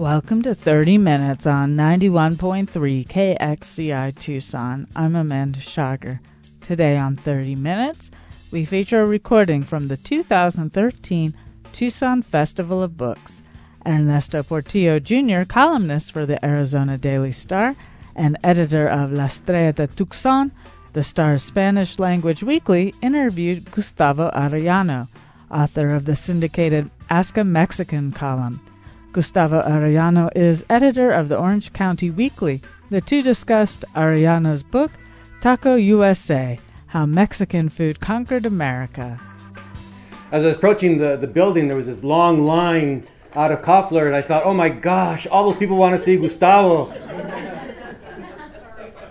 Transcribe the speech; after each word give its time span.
Welcome 0.00 0.40
to 0.44 0.54
30 0.54 0.96
Minutes 0.96 1.46
on 1.46 1.76
91.3 1.76 3.06
KXCI 3.06 4.18
Tucson. 4.18 4.86
I'm 4.96 5.14
Amanda 5.14 5.60
Schager. 5.60 6.20
Today 6.62 6.96
on 6.96 7.16
30 7.16 7.54
Minutes, 7.56 8.10
we 8.50 8.64
feature 8.64 9.02
a 9.02 9.06
recording 9.06 9.62
from 9.62 9.88
the 9.88 9.98
2013 9.98 11.34
Tucson 11.74 12.22
Festival 12.22 12.82
of 12.82 12.96
Books. 12.96 13.42
Ernesto 13.86 14.42
Portillo 14.42 15.00
Jr., 15.00 15.42
columnist 15.46 16.12
for 16.12 16.24
the 16.24 16.42
Arizona 16.42 16.96
Daily 16.96 17.32
Star 17.32 17.76
and 18.16 18.38
editor 18.42 18.88
of 18.88 19.12
La 19.12 19.26
Estrella 19.26 19.74
de 19.74 19.86
Tucson, 19.86 20.50
the 20.94 21.02
Star's 21.02 21.42
Spanish 21.42 21.98
language 21.98 22.42
weekly, 22.42 22.94
interviewed 23.02 23.70
Gustavo 23.70 24.30
Arellano, 24.30 25.08
author 25.50 25.90
of 25.90 26.06
the 26.06 26.16
syndicated 26.16 26.90
Ask 27.10 27.36
a 27.36 27.44
Mexican 27.44 28.12
column. 28.12 28.62
Gustavo 29.12 29.60
Arellano 29.62 30.30
is 30.36 30.64
editor 30.70 31.10
of 31.10 31.28
the 31.28 31.36
Orange 31.36 31.72
County 31.72 32.10
Weekly. 32.10 32.62
The 32.90 33.00
two 33.00 33.22
discussed 33.22 33.84
Arellano's 33.96 34.62
book, 34.62 34.92
Taco 35.40 35.74
USA 35.74 36.60
How 36.86 37.06
Mexican 37.06 37.68
Food 37.68 37.98
Conquered 37.98 38.46
America. 38.46 39.20
As 40.30 40.44
I 40.44 40.46
was 40.46 40.56
approaching 40.56 40.98
the, 40.98 41.16
the 41.16 41.26
building, 41.26 41.66
there 41.66 41.76
was 41.76 41.86
this 41.86 42.04
long 42.04 42.46
line 42.46 43.04
out 43.34 43.50
of 43.50 43.62
Koffler, 43.62 44.06
and 44.06 44.14
I 44.14 44.22
thought, 44.22 44.44
oh 44.44 44.54
my 44.54 44.68
gosh, 44.68 45.26
all 45.26 45.44
those 45.44 45.58
people 45.58 45.76
want 45.76 45.98
to 45.98 46.04
see 46.04 46.16
Gustavo. 46.16 46.92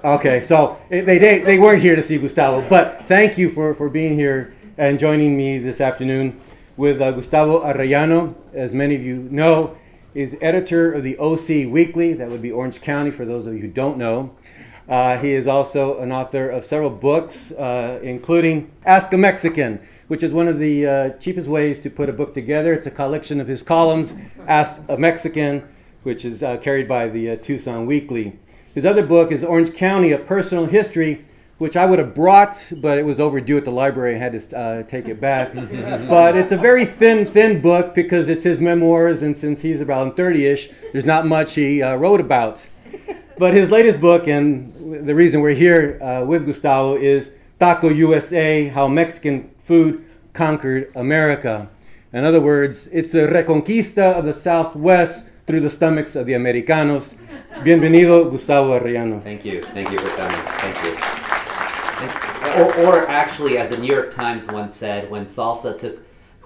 okay, 0.05 0.45
so 0.45 0.79
they, 0.89 1.01
they, 1.01 1.39
they 1.39 1.59
weren't 1.59 1.81
here 1.81 1.97
to 1.97 2.03
see 2.03 2.17
Gustavo, 2.17 2.65
but 2.69 3.03
thank 3.07 3.37
you 3.37 3.51
for, 3.51 3.73
for 3.75 3.89
being 3.89 4.15
here 4.15 4.53
and 4.77 4.97
joining 4.97 5.35
me 5.35 5.59
this 5.59 5.81
afternoon 5.81 6.39
with 6.77 7.01
uh, 7.01 7.11
Gustavo 7.11 7.61
Arellano. 7.65 8.33
As 8.53 8.73
many 8.73 8.95
of 8.95 9.03
you 9.03 9.27
know, 9.29 9.77
is 10.13 10.35
editor 10.41 10.91
of 10.91 11.03
the 11.03 11.17
OC 11.17 11.71
Weekly, 11.71 12.13
that 12.13 12.29
would 12.29 12.41
be 12.41 12.51
Orange 12.51 12.81
County 12.81 13.11
for 13.11 13.25
those 13.25 13.45
of 13.45 13.53
you 13.53 13.59
who 13.59 13.67
don't 13.67 13.97
know. 13.97 14.35
Uh, 14.87 15.19
he 15.19 15.33
is 15.33 15.45
also 15.45 15.99
an 15.99 16.11
author 16.11 16.49
of 16.49 16.65
several 16.65 16.89
books, 16.89 17.51
uh, 17.51 17.99
including 18.01 18.71
Ask 18.85 19.13
a 19.13 19.17
Mexican, 19.17 19.79
which 20.07 20.23
is 20.23 20.31
one 20.31 20.47
of 20.47 20.57
the 20.57 20.87
uh, 20.87 21.09
cheapest 21.19 21.47
ways 21.47 21.77
to 21.79 21.91
put 21.91 22.09
a 22.09 22.13
book 22.13 22.33
together. 22.33 22.73
It's 22.73 22.87
a 22.87 22.91
collection 22.91 23.39
of 23.39 23.47
his 23.47 23.61
columns, 23.61 24.15
Ask 24.47 24.81
a 24.89 24.97
Mexican, 24.97 25.67
which 26.01 26.25
is 26.25 26.41
uh, 26.41 26.57
carried 26.57 26.87
by 26.87 27.07
the 27.07 27.31
uh, 27.31 27.35
Tucson 27.35 27.85
Weekly. 27.85 28.39
His 28.73 28.85
other 28.85 29.05
book 29.05 29.31
is 29.31 29.43
Orange 29.43 29.75
County, 29.75 30.11
A 30.11 30.17
Personal 30.17 30.65
History, 30.65 31.23
which 31.59 31.75
I 31.75 31.85
would 31.85 31.99
have 31.99 32.15
brought, 32.15 32.71
but 32.77 32.97
it 32.97 33.05
was 33.05 33.19
overdue 33.19 33.57
at 33.57 33.65
the 33.65 33.71
library. 33.71 34.15
I 34.15 34.17
had 34.17 34.49
to 34.49 34.57
uh, 34.57 34.83
take 34.83 35.07
it 35.07 35.21
back. 35.21 35.53
but 36.09 36.35
it's 36.35 36.53
a 36.53 36.57
very 36.57 36.85
thin, 36.85 37.31
thin 37.31 37.61
book 37.61 37.93
because 37.93 38.29
it's 38.29 38.43
his 38.43 38.59
memoirs, 38.59 39.21
and 39.21 39.37
since 39.37 39.61
he's 39.61 39.81
around 39.81 40.15
30 40.15 40.45
ish, 40.45 40.69
there's 40.91 41.05
not 41.05 41.27
much 41.27 41.53
he 41.53 41.83
uh, 41.83 41.95
wrote 41.95 42.21
about. 42.21 42.65
But 43.37 43.53
his 43.53 43.69
latest 43.69 44.01
book, 44.01 44.27
and 44.27 45.07
the 45.07 45.15
reason 45.15 45.41
we're 45.41 45.53
here 45.53 46.01
uh, 46.01 46.25
with 46.25 46.45
Gustavo, 46.45 46.95
is 46.95 47.31
Taco 47.59 47.89
USA 47.89 48.67
How 48.67 48.87
Mexican 48.87 49.49
Food 49.63 50.05
Conquered 50.33 50.91
America. 50.95 51.69
In 52.13 52.25
other 52.25 52.41
words, 52.41 52.87
it's 52.91 53.13
a 53.13 53.27
reconquista 53.27 54.13
of 54.13 54.25
the 54.25 54.33
Southwest 54.33 55.25
through 55.45 55.59
the 55.59 55.69
stomachs 55.69 56.15
of 56.15 56.25
the 56.25 56.33
Americanos. 56.33 57.15
Bienvenido, 57.63 58.29
Gustavo 58.29 58.79
Arellano. 58.79 59.21
Thank 59.21 59.43
you. 59.43 59.61
Thank 59.61 59.91
you 59.91 59.99
for 59.99 60.09
coming. 60.15 60.39
Thank 60.59 60.83
you. 60.83 61.18
Or, 62.59 62.75
or 62.79 63.07
actually, 63.07 63.57
as 63.57 63.69
the 63.69 63.77
New 63.77 63.87
York 63.87 64.13
Times 64.13 64.45
once 64.47 64.75
said, 64.75 65.09
when 65.09 65.23
salsa 65.23 65.79
took 65.79 65.99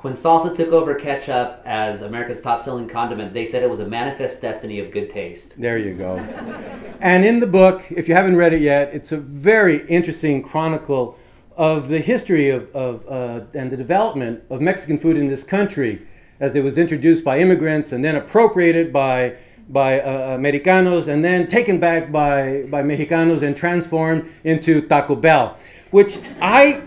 when 0.03 0.13
salsa 0.13 0.55
took 0.55 0.69
over 0.69 0.93
ketchup 0.93 1.63
as 1.65 2.01
America's 2.01 2.39
top-selling 2.39 2.87
condiment, 2.87 3.33
they 3.33 3.45
said 3.45 3.63
it 3.63 3.69
was 3.69 3.79
a 3.79 3.87
manifest 3.87 4.39
destiny 4.39 4.79
of 4.79 4.91
good 4.91 5.09
taste. 5.09 5.59
There 5.59 5.77
you 5.79 5.95
go. 5.95 6.17
and 7.01 7.25
in 7.25 7.39
the 7.39 7.47
book, 7.47 7.83
if 7.89 8.07
you 8.07 8.13
haven't 8.13 8.35
read 8.35 8.53
it 8.53 8.61
yet, 8.61 8.93
it's 8.93 9.11
a 9.11 9.17
very 9.17 9.87
interesting 9.87 10.43
chronicle 10.43 11.17
of 11.55 11.87
the 11.87 11.99
history 11.99 12.49
of, 12.49 12.69
of 12.75 13.07
uh, 13.07 13.45
and 13.55 13.71
the 13.71 13.77
development 13.77 14.43
of 14.51 14.61
Mexican 14.61 14.99
food 14.99 15.17
in 15.17 15.27
this 15.27 15.43
country, 15.43 16.05
as 16.41 16.55
it 16.55 16.63
was 16.63 16.77
introduced 16.77 17.23
by 17.23 17.39
immigrants 17.39 17.91
and 17.91 18.05
then 18.05 18.17
appropriated 18.17 18.93
by 18.93 19.35
by 19.69 20.01
uh, 20.01 20.35
Americanos 20.35 21.07
and 21.07 21.23
then 21.23 21.47
taken 21.47 21.79
back 21.79 22.11
by, 22.11 22.63
by 22.63 22.83
Mexicanos 22.83 23.43
and 23.43 23.55
transformed 23.55 24.29
into 24.43 24.81
Taco 24.87 25.15
Bell 25.15 25.57
which 25.93 26.17
I 26.41 26.81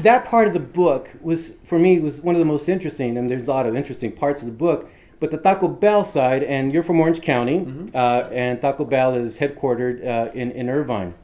that 0.00 0.24
part 0.24 0.48
of 0.48 0.54
the 0.54 0.60
book 0.60 1.08
was 1.20 1.54
for 1.64 1.78
me 1.78 2.00
was 2.00 2.20
one 2.20 2.34
of 2.34 2.40
the 2.40 2.44
most 2.44 2.68
interesting, 2.68 3.16
and 3.16 3.30
there's 3.30 3.46
a 3.46 3.50
lot 3.50 3.64
of 3.64 3.76
interesting 3.76 4.10
parts 4.10 4.40
of 4.40 4.46
the 4.46 4.52
book. 4.52 4.90
But 5.20 5.30
the 5.30 5.36
Taco 5.36 5.68
Bell 5.68 6.02
side, 6.02 6.42
and 6.42 6.72
you're 6.72 6.82
from 6.82 6.98
Orange 6.98 7.20
County, 7.20 7.60
mm-hmm. 7.60 7.94
uh, 7.94 8.28
and 8.32 8.60
Taco 8.60 8.84
Bell 8.84 9.14
is 9.14 9.38
headquartered 9.38 10.04
uh, 10.04 10.32
in 10.32 10.50
in 10.52 10.68
Irvine. 10.68 11.14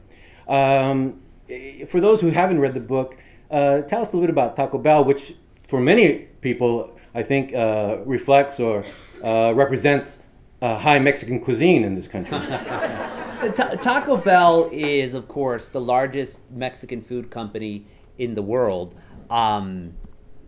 Um, 0.47 1.19
for 1.87 1.99
those 1.99 2.21
who 2.21 2.29
haven't 2.29 2.59
read 2.59 2.73
the 2.73 2.87
book, 2.95 3.17
uh, 3.51 3.81
tell 3.81 4.01
us 4.01 4.07
a 4.07 4.11
little 4.11 4.21
bit 4.21 4.29
about 4.29 4.55
Taco 4.55 4.77
Bell, 4.77 5.03
which 5.03 5.33
for 5.67 5.81
many 5.81 6.27
people 6.39 6.97
I 7.13 7.23
think 7.23 7.53
uh, 7.53 7.97
reflects 8.05 8.59
or 8.59 8.85
uh, 10.61 10.77
high 10.77 10.99
Mexican 10.99 11.39
cuisine 11.39 11.83
in 11.83 11.95
this 11.95 12.07
country. 12.07 12.37
Taco 13.79 14.17
Bell 14.17 14.69
is, 14.71 15.13
of 15.13 15.27
course, 15.27 15.67
the 15.67 15.81
largest 15.81 16.39
Mexican 16.49 17.01
food 17.01 17.29
company 17.29 17.85
in 18.17 18.33
the 18.33 18.41
world. 18.41 18.95
Um, 19.29 19.93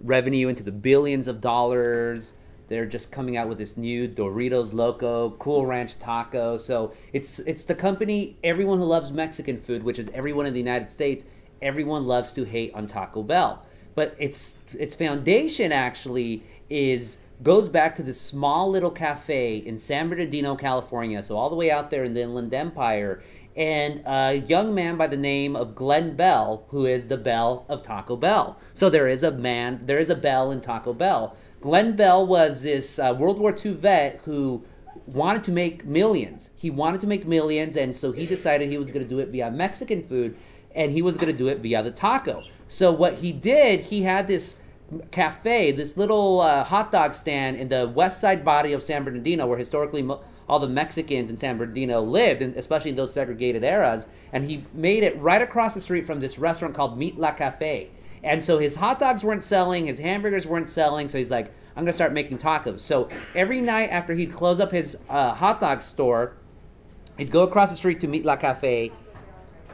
revenue 0.02 0.48
into 0.48 0.64
the 0.64 0.72
billions 0.72 1.28
of 1.28 1.42
dollars. 1.42 2.34
They're 2.68 2.86
just 2.86 3.12
coming 3.12 3.36
out 3.38 3.48
with 3.48 3.58
this 3.58 3.78
new 3.78 4.08
Doritos 4.08 4.74
Loco, 4.74 5.32
Cool 5.32 5.66
Ranch 5.66 5.98
Taco. 6.00 6.58
So 6.58 6.94
it's 7.14 7.40
it's 7.40 7.64
the 7.64 7.76
company 7.76 8.38
everyone 8.44 8.78
who 8.78 8.86
loves 8.86 9.12
Mexican 9.12 9.60
food, 9.60 9.84
which 9.84 10.00
is 10.00 10.10
everyone 10.14 10.46
in 10.46 10.54
the 10.54 10.60
United 10.60 10.90
States, 10.90 11.24
everyone 11.62 12.06
loves 12.06 12.32
to 12.34 12.44
hate 12.44 12.74
on 12.74 12.88
Taco 12.88 13.24
Bell. 13.24 13.66
But 13.96 14.16
its 14.20 14.56
its 14.78 14.94
foundation 14.94 15.72
actually 15.72 16.44
is 16.70 17.18
goes 17.42 17.70
back 17.70 17.96
to 17.96 18.04
this 18.04 18.20
small 18.20 18.70
little 18.70 18.92
cafe 18.92 19.58
in 19.58 19.80
San 19.80 20.10
Bernardino, 20.10 20.56
California, 20.56 21.24
so 21.24 21.38
all 21.38 21.50
the 21.50 21.56
way 21.56 21.72
out 21.72 21.90
there 21.90 22.04
in 22.04 22.14
the 22.14 22.22
Inland 22.22 22.54
Empire. 22.54 23.24
And 23.56 24.02
a 24.06 24.36
young 24.36 24.74
man 24.76 24.98
by 24.98 25.08
the 25.08 25.18
name 25.18 25.56
of 25.56 25.76
Glenn 25.76 26.16
Bell, 26.16 26.66
who 26.70 26.86
is 26.86 27.08
the 27.08 27.18
Bell 27.18 27.66
of 27.68 27.84
Taco 27.84 28.16
Bell. 28.16 28.58
So 28.74 28.90
there 28.90 29.08
is 29.08 29.24
a 29.24 29.32
man, 29.32 29.82
there 29.86 30.00
is 30.00 30.10
a 30.10 30.16
Bell 30.16 30.52
in 30.52 30.62
Taco 30.62 30.94
Bell. 30.94 31.36
Glenn 31.62 31.96
Bell 31.96 32.26
was 32.26 32.62
this 32.62 33.00
uh, 33.00 33.16
World 33.18 33.40
War 33.40 33.54
II 33.54 33.74
vet 33.74 34.22
who 34.26 34.64
wanted 35.06 35.44
to 35.46 35.52
make 35.52 35.86
millions. 35.86 36.50
He 36.56 36.70
wanted 36.70 37.02
to 37.02 37.08
make 37.08 37.26
millions, 37.26 37.76
and 37.76 37.96
so 37.96 38.12
he 38.12 38.26
decided 38.26 38.70
he 38.70 38.78
was 38.78 38.92
going 38.92 39.04
to 39.04 39.10
do 39.10 39.20
it 39.20 39.30
via 39.30 39.52
Mexican 39.52 40.04
food, 40.04 40.38
and 40.74 40.92
he 40.92 41.02
was 41.02 41.18
going 41.18 41.32
to 41.32 41.38
do 41.38 41.48
it 41.48 41.60
via 41.60 41.84
the 41.84 41.92
taco. 41.92 42.42
So 42.68 42.92
what 42.92 43.16
he 43.16 43.34
did, 43.34 43.82
he 43.82 44.04
had 44.04 44.28
this 44.28 44.58
cafe, 45.12 45.72
this 45.72 45.98
little 45.98 46.42
uh, 46.42 46.64
hot 46.64 46.92
dog 46.92 47.14
stand 47.14 47.58
in 47.58 47.70
the 47.70 47.88
west 47.88 48.20
side 48.20 48.44
body 48.44 48.74
of 48.74 48.84
San 48.84 49.04
Bernardino, 49.04 49.46
where 49.48 49.58
historically 49.58 50.02
mo- 50.02 50.22
all 50.48 50.60
the 50.60 50.68
Mexicans 50.68 51.30
in 51.30 51.38
San 51.38 51.58
Bernardino 51.58 52.02
lived, 52.02 52.42
and 52.42 52.56
especially 52.56 52.92
in 52.92 52.98
those 52.98 53.14
segregated 53.14 53.64
eras. 53.64 54.08
And 54.34 54.46
he 54.46 54.66
made 54.74 55.04
it 55.04 55.20
right 55.20 55.42
across 55.42 55.74
the 55.76 55.82
street 55.82 56.06
from 56.06 56.20
this 56.20 56.40
restaurant 56.40 56.76
called 56.76 57.00
Mitla 57.00 57.38
Cafe. 57.38 57.90
And 58.24 58.44
so 58.44 58.58
his 58.58 58.76
hot 58.76 59.00
dogs 59.00 59.24
weren't 59.24 59.44
selling, 59.44 59.86
his 59.86 60.00
hamburgers 60.00 60.46
weren't 60.46 60.70
selling, 60.70 61.08
so 61.08 61.18
he's 61.18 61.32
like, 61.32 61.54
I'm 61.76 61.84
gonna 61.84 61.94
start 61.94 62.12
making 62.12 62.40
tacos. 62.40 62.82
So 62.82 63.10
every 63.36 63.62
night 63.62 63.90
after 63.92 64.14
he'd 64.14 64.34
close 64.34 64.60
up 64.60 64.72
his 64.72 64.98
uh, 65.08 65.34
hot 65.34 65.62
dog 65.62 65.82
store, 65.82 66.34
he'd 67.18 67.32
go 67.32 67.44
across 67.44 67.70
the 67.70 67.76
street 67.76 68.02
to 68.02 68.08
Mitla 68.08 68.40
Cafe, 68.40 68.92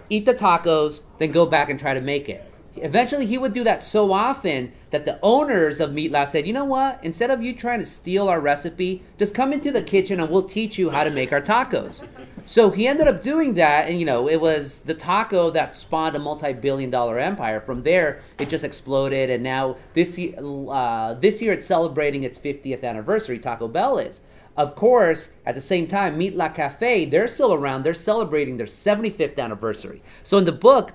eat 0.10 0.26
the 0.26 0.34
tacos, 0.36 1.02
then 1.18 1.32
go 1.32 1.46
back 1.46 1.70
and 1.70 1.80
try 1.80 1.94
to 1.94 2.02
make 2.02 2.30
it. 2.30 2.52
Eventually, 2.78 3.26
he 3.26 3.38
would 3.38 3.54
do 3.54 3.64
that 3.64 3.84
so 3.84 4.12
often 4.12 4.74
that 4.92 5.06
the 5.06 5.20
owners 5.22 5.80
of 5.80 5.92
Mitla 5.92 6.28
said, 6.28 6.46
"You 6.46 6.54
know 6.54 6.66
what? 6.66 7.00
Instead 7.02 7.32
of 7.32 7.42
you 7.42 7.54
trying 7.54 7.80
to 7.80 7.86
steal 7.86 8.28
our 8.28 8.40
recipe, 8.40 9.04
just 9.18 9.34
come 9.34 9.54
into 9.54 9.72
the 9.72 9.82
kitchen 9.82 10.20
and 10.20 10.30
we'll 10.30 10.44
teach 10.44 10.78
you 10.78 10.90
how 10.90 11.04
to 11.04 11.10
make 11.10 11.32
our 11.32 11.42
tacos." 11.42 12.04
So 12.46 12.70
he 12.70 12.88
ended 12.88 13.08
up 13.08 13.24
doing 13.24 13.56
that, 13.56 13.88
and 13.90 14.00
you 14.00 14.06
know, 14.06 14.30
it 14.30 14.40
was 14.40 14.82
the 14.82 14.94
taco 14.94 15.50
that 15.52 15.74
spawned 15.74 16.16
a 16.16 16.20
multi-billion-dollar 16.20 17.18
empire. 17.18 17.60
From 17.60 17.84
there, 17.84 18.22
it 18.40 18.50
just 18.50 18.64
exploded, 18.64 19.30
and 19.30 19.42
now 19.42 19.78
this 19.94 20.18
year, 20.18 20.36
uh, 20.70 21.16
this 21.16 21.42
year 21.42 21.54
it's 21.54 21.66
celebrating 21.66 22.24
its 22.24 22.38
50th 22.38 22.84
anniversary. 22.84 23.40
Taco 23.40 23.68
Bell 23.68 23.98
is. 23.98 24.22
Of 24.58 24.76
course, 24.76 25.32
at 25.46 25.56
the 25.56 25.62
same 25.62 25.88
time, 25.88 26.18
Mitla 26.18 26.54
Cafe, 26.54 27.06
they're 27.06 27.28
still 27.28 27.54
around. 27.54 27.84
They're 27.84 27.94
celebrating 27.94 28.58
their 28.58 28.68
75th 28.68 29.38
anniversary. 29.38 30.02
So 30.24 30.38
in 30.38 30.46
the 30.46 30.54
book, 30.54 30.94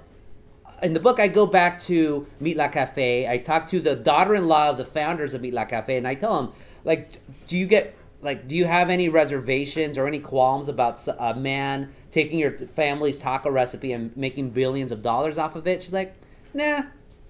in 0.83 0.93
the 0.93 1.01
book, 1.01 1.21
I 1.21 1.29
go 1.29 1.47
back 1.47 1.81
to 1.83 2.27
Mitla 2.41 2.71
Cafe. 2.73 3.29
I 3.29 3.39
talk 3.39 3.69
to 3.69 3.81
the 3.81 3.95
daughter-in-law 3.95 4.71
of 4.71 4.79
the 4.79 4.85
founders 4.85 5.35
of 5.35 5.43
Mitla 5.43 5.69
Cafe, 5.69 5.97
and 5.97 6.07
I 6.07 6.15
tell 6.15 6.37
them, 6.41 6.53
like, 6.85 7.19
do 7.47 7.57
you 7.57 7.67
get 7.67 7.95
like, 8.23 8.47
do 8.47 8.55
you 8.55 8.67
have 8.67 8.91
any 8.91 9.09
reservations 9.09 9.97
or 9.97 10.07
any 10.07 10.19
qualms 10.19 10.69
about 10.69 11.07
a 11.19 11.35
man 11.35 11.93
taking 12.11 12.39
your 12.39 12.53
family's 12.53 13.19
taco 13.19 13.51
recipe 13.51 13.93
and 13.93 14.15
making 14.17 14.51
billions 14.51 14.93
of 14.93 15.03
dollars 15.03 15.39
off 15.39 15.57
of 15.57 15.67
it? 15.67 15.83
She's 15.83 15.93
like, 15.93 16.15
nah. 16.53 16.83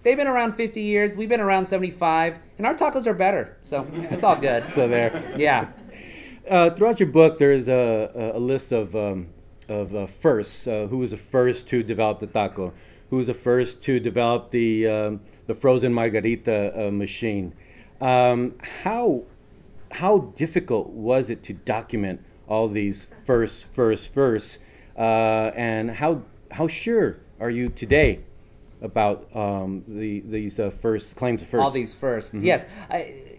They've 0.02 0.16
been 0.16 0.26
around 0.26 0.54
50 0.54 0.80
years. 0.80 1.14
We've 1.14 1.28
been 1.28 1.40
around 1.40 1.66
75, 1.66 2.36
and 2.56 2.66
our 2.66 2.74
tacos 2.74 3.06
are 3.06 3.14
better. 3.14 3.58
So 3.60 3.86
it's 3.92 4.24
all 4.24 4.36
good. 4.36 4.66
so 4.74 4.88
there. 4.88 5.34
Yeah. 5.36 5.68
uh, 6.48 6.70
throughout 6.70 6.98
your 6.98 7.10
book, 7.10 7.38
there 7.38 7.52
is 7.52 7.68
a, 7.68 8.32
a 8.34 8.38
list 8.38 8.72
of 8.72 8.96
um, 8.96 9.28
of 9.68 9.94
uh, 9.94 10.06
firsts. 10.06 10.66
Uh, 10.66 10.86
who 10.88 10.96
was 10.98 11.10
the 11.10 11.18
first 11.18 11.68
to 11.68 11.82
develop 11.82 12.18
the 12.18 12.26
taco? 12.26 12.72
Who 13.10 13.16
was 13.16 13.26
the 13.26 13.34
first 13.34 13.82
to 13.82 14.00
develop 14.00 14.50
the 14.50 14.86
um, 14.86 15.20
the 15.46 15.54
frozen 15.54 15.92
margarita 15.92 16.86
uh, 16.86 16.90
machine? 16.90 17.52
Um, 18.00 18.54
how 18.82 19.24
how 19.90 20.18
difficult 20.36 20.90
was 20.90 21.30
it 21.30 21.42
to 21.44 21.52
document 21.52 22.22
all 22.48 22.68
these 22.68 23.06
firsts, 23.26 23.64
firsts, 23.74 24.06
firsts? 24.06 24.58
Uh, 24.96 25.50
and 25.56 25.90
how 25.90 26.22
how 26.50 26.68
sure 26.68 27.18
are 27.40 27.50
you 27.50 27.68
today 27.68 28.20
about 28.82 29.28
um, 29.34 29.84
the 29.88 30.20
these 30.20 30.60
uh, 30.60 30.70
first 30.70 31.16
claims 31.16 31.42
of 31.42 31.48
first? 31.48 31.62
All 31.62 31.70
these 31.70 31.94
1st 31.94 32.34
mm-hmm. 32.34 32.44
yes. 32.44 32.66
I, 32.88 33.29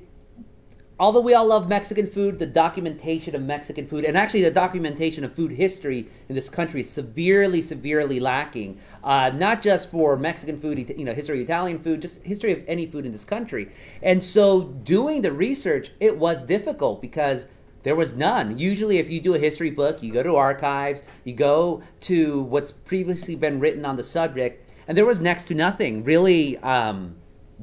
although 1.02 1.20
we 1.20 1.34
all 1.34 1.48
love 1.48 1.68
Mexican 1.68 2.06
food, 2.06 2.38
the 2.38 2.46
documentation 2.46 3.34
of 3.34 3.42
Mexican 3.42 3.88
food, 3.88 4.06
and 4.06 4.16
actually 4.16 4.44
the 4.44 4.52
documentation 4.52 5.24
of 5.24 5.34
food 5.34 5.52
history 5.52 6.08
in 6.30 6.36
this 6.36 6.48
country 6.48 6.82
is 6.82 6.90
severely, 6.90 7.60
severely 7.60 8.20
lacking. 8.20 8.80
Uh, 9.04 9.32
not 9.34 9.64
just 9.64 9.90
for 9.90 10.16
Mexican 10.16 10.60
food, 10.60 10.94
you 10.96 11.04
know, 11.04 11.14
history 11.16 11.42
of 11.42 11.50
Italian 11.50 11.80
food, 11.82 12.04
just 12.04 12.22
history 12.22 12.52
of 12.52 12.64
any 12.68 12.86
food 12.86 13.04
in 13.04 13.12
this 13.12 13.26
country. 13.26 13.72
And 14.04 14.24
so, 14.24 14.62
doing 14.62 15.24
the 15.24 15.32
research, 15.32 15.90
it 16.00 16.18
was 16.18 16.44
difficult 16.44 17.02
because 17.02 17.48
there 17.82 17.96
was 17.96 18.14
none. 18.14 18.60
Usually, 18.60 19.00
if 19.00 19.10
you 19.10 19.20
do 19.20 19.34
a 19.34 19.40
history 19.40 19.72
book, 19.72 20.04
you 20.04 20.14
go 20.14 20.22
to 20.22 20.36
archives, 20.36 21.02
you 21.24 21.34
go 21.34 21.82
to 22.02 22.44
what's 22.44 22.72
previously 22.72 23.36
been 23.36 23.60
written 23.60 23.86
on 23.86 23.98
the 23.98 24.04
subject, 24.04 24.70
and 24.88 24.96
there 24.96 25.08
was 25.08 25.20
next 25.20 25.46
to 25.46 25.56
nothing. 25.56 26.04
Really, 26.04 26.60
um, 26.60 27.16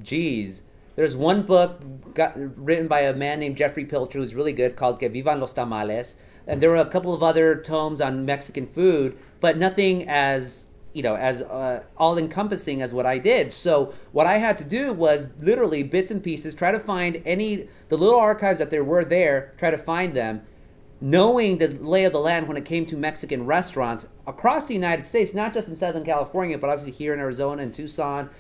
geez 0.03 0.63
there's 0.99 1.15
one 1.15 1.43
book 1.43 1.81
got, 2.13 2.33
written 2.37 2.89
by 2.89 3.03
a 3.03 3.15
man 3.15 3.39
named 3.39 3.57
Jeffrey 3.57 3.85
Pilcher 3.85 4.19
who's 4.19 4.35
really 4.35 4.53
good 4.53 4.75
called 4.75 4.99
Que 4.99 5.09
Vivan 5.09 5.39
los 5.39 5.53
Tamales. 5.53 6.17
And 6.45 6.61
there 6.61 6.71
were 6.71 6.77
a 6.77 6.91
couple 6.91 7.15
of 7.15 7.23
other 7.23 7.55
tomes 7.55 8.01
on 8.01 8.27
Mexican 8.27 8.67
food, 8.67 9.17
but 9.39 9.57
nothing 9.57 10.09
as 10.09 10.65
you 10.93 11.05
know 11.05 11.15
as 11.15 11.41
uh, 11.41 11.85
all 11.97 12.19
encompassing 12.19 12.83
as 12.83 12.93
what 12.93 13.07
I 13.07 13.19
did. 13.19 13.53
So 13.53 13.95
what 14.11 14.27
I 14.27 14.39
had 14.39 14.59
to 14.59 14.65
do 14.65 14.93
was 14.93 15.27
literally 15.41 15.85
bits 15.85 16.11
and 16.11 16.21
pieces, 16.21 16.53
try 16.53 16.73
to 16.73 16.81
find 16.81 17.23
any 17.25 17.69
the 17.91 17.97
little 17.97 18.19
archives 18.19 18.59
that 18.59 18.71
there 18.71 18.83
were 18.83 19.05
there, 19.05 19.55
try 19.57 19.71
to 19.71 19.79
find 19.79 20.15
them, 20.15 20.43
knowing 21.01 21.59
the 21.59 21.69
lay 21.69 22.07
of 22.07 22.13
the 22.13 22.19
land 22.19 22.49
when 22.49 22.57
it 22.57 22.65
came 22.65 22.85
to 22.87 22.97
Mexican 22.97 23.47
restaurants 23.47 24.09
across 24.27 24.67
the 24.67 24.75
United 24.75 25.07
States, 25.07 25.33
not 25.33 25.55
just 25.55 25.69
in 25.69 25.77
Southern 25.77 26.05
California, 26.05 26.59
but 26.59 26.71
obviously 26.71 26.91
here 26.91 27.15
in 27.15 27.21
Arizona 27.21 27.63
and 27.63 27.73
Tucson, 27.73 28.31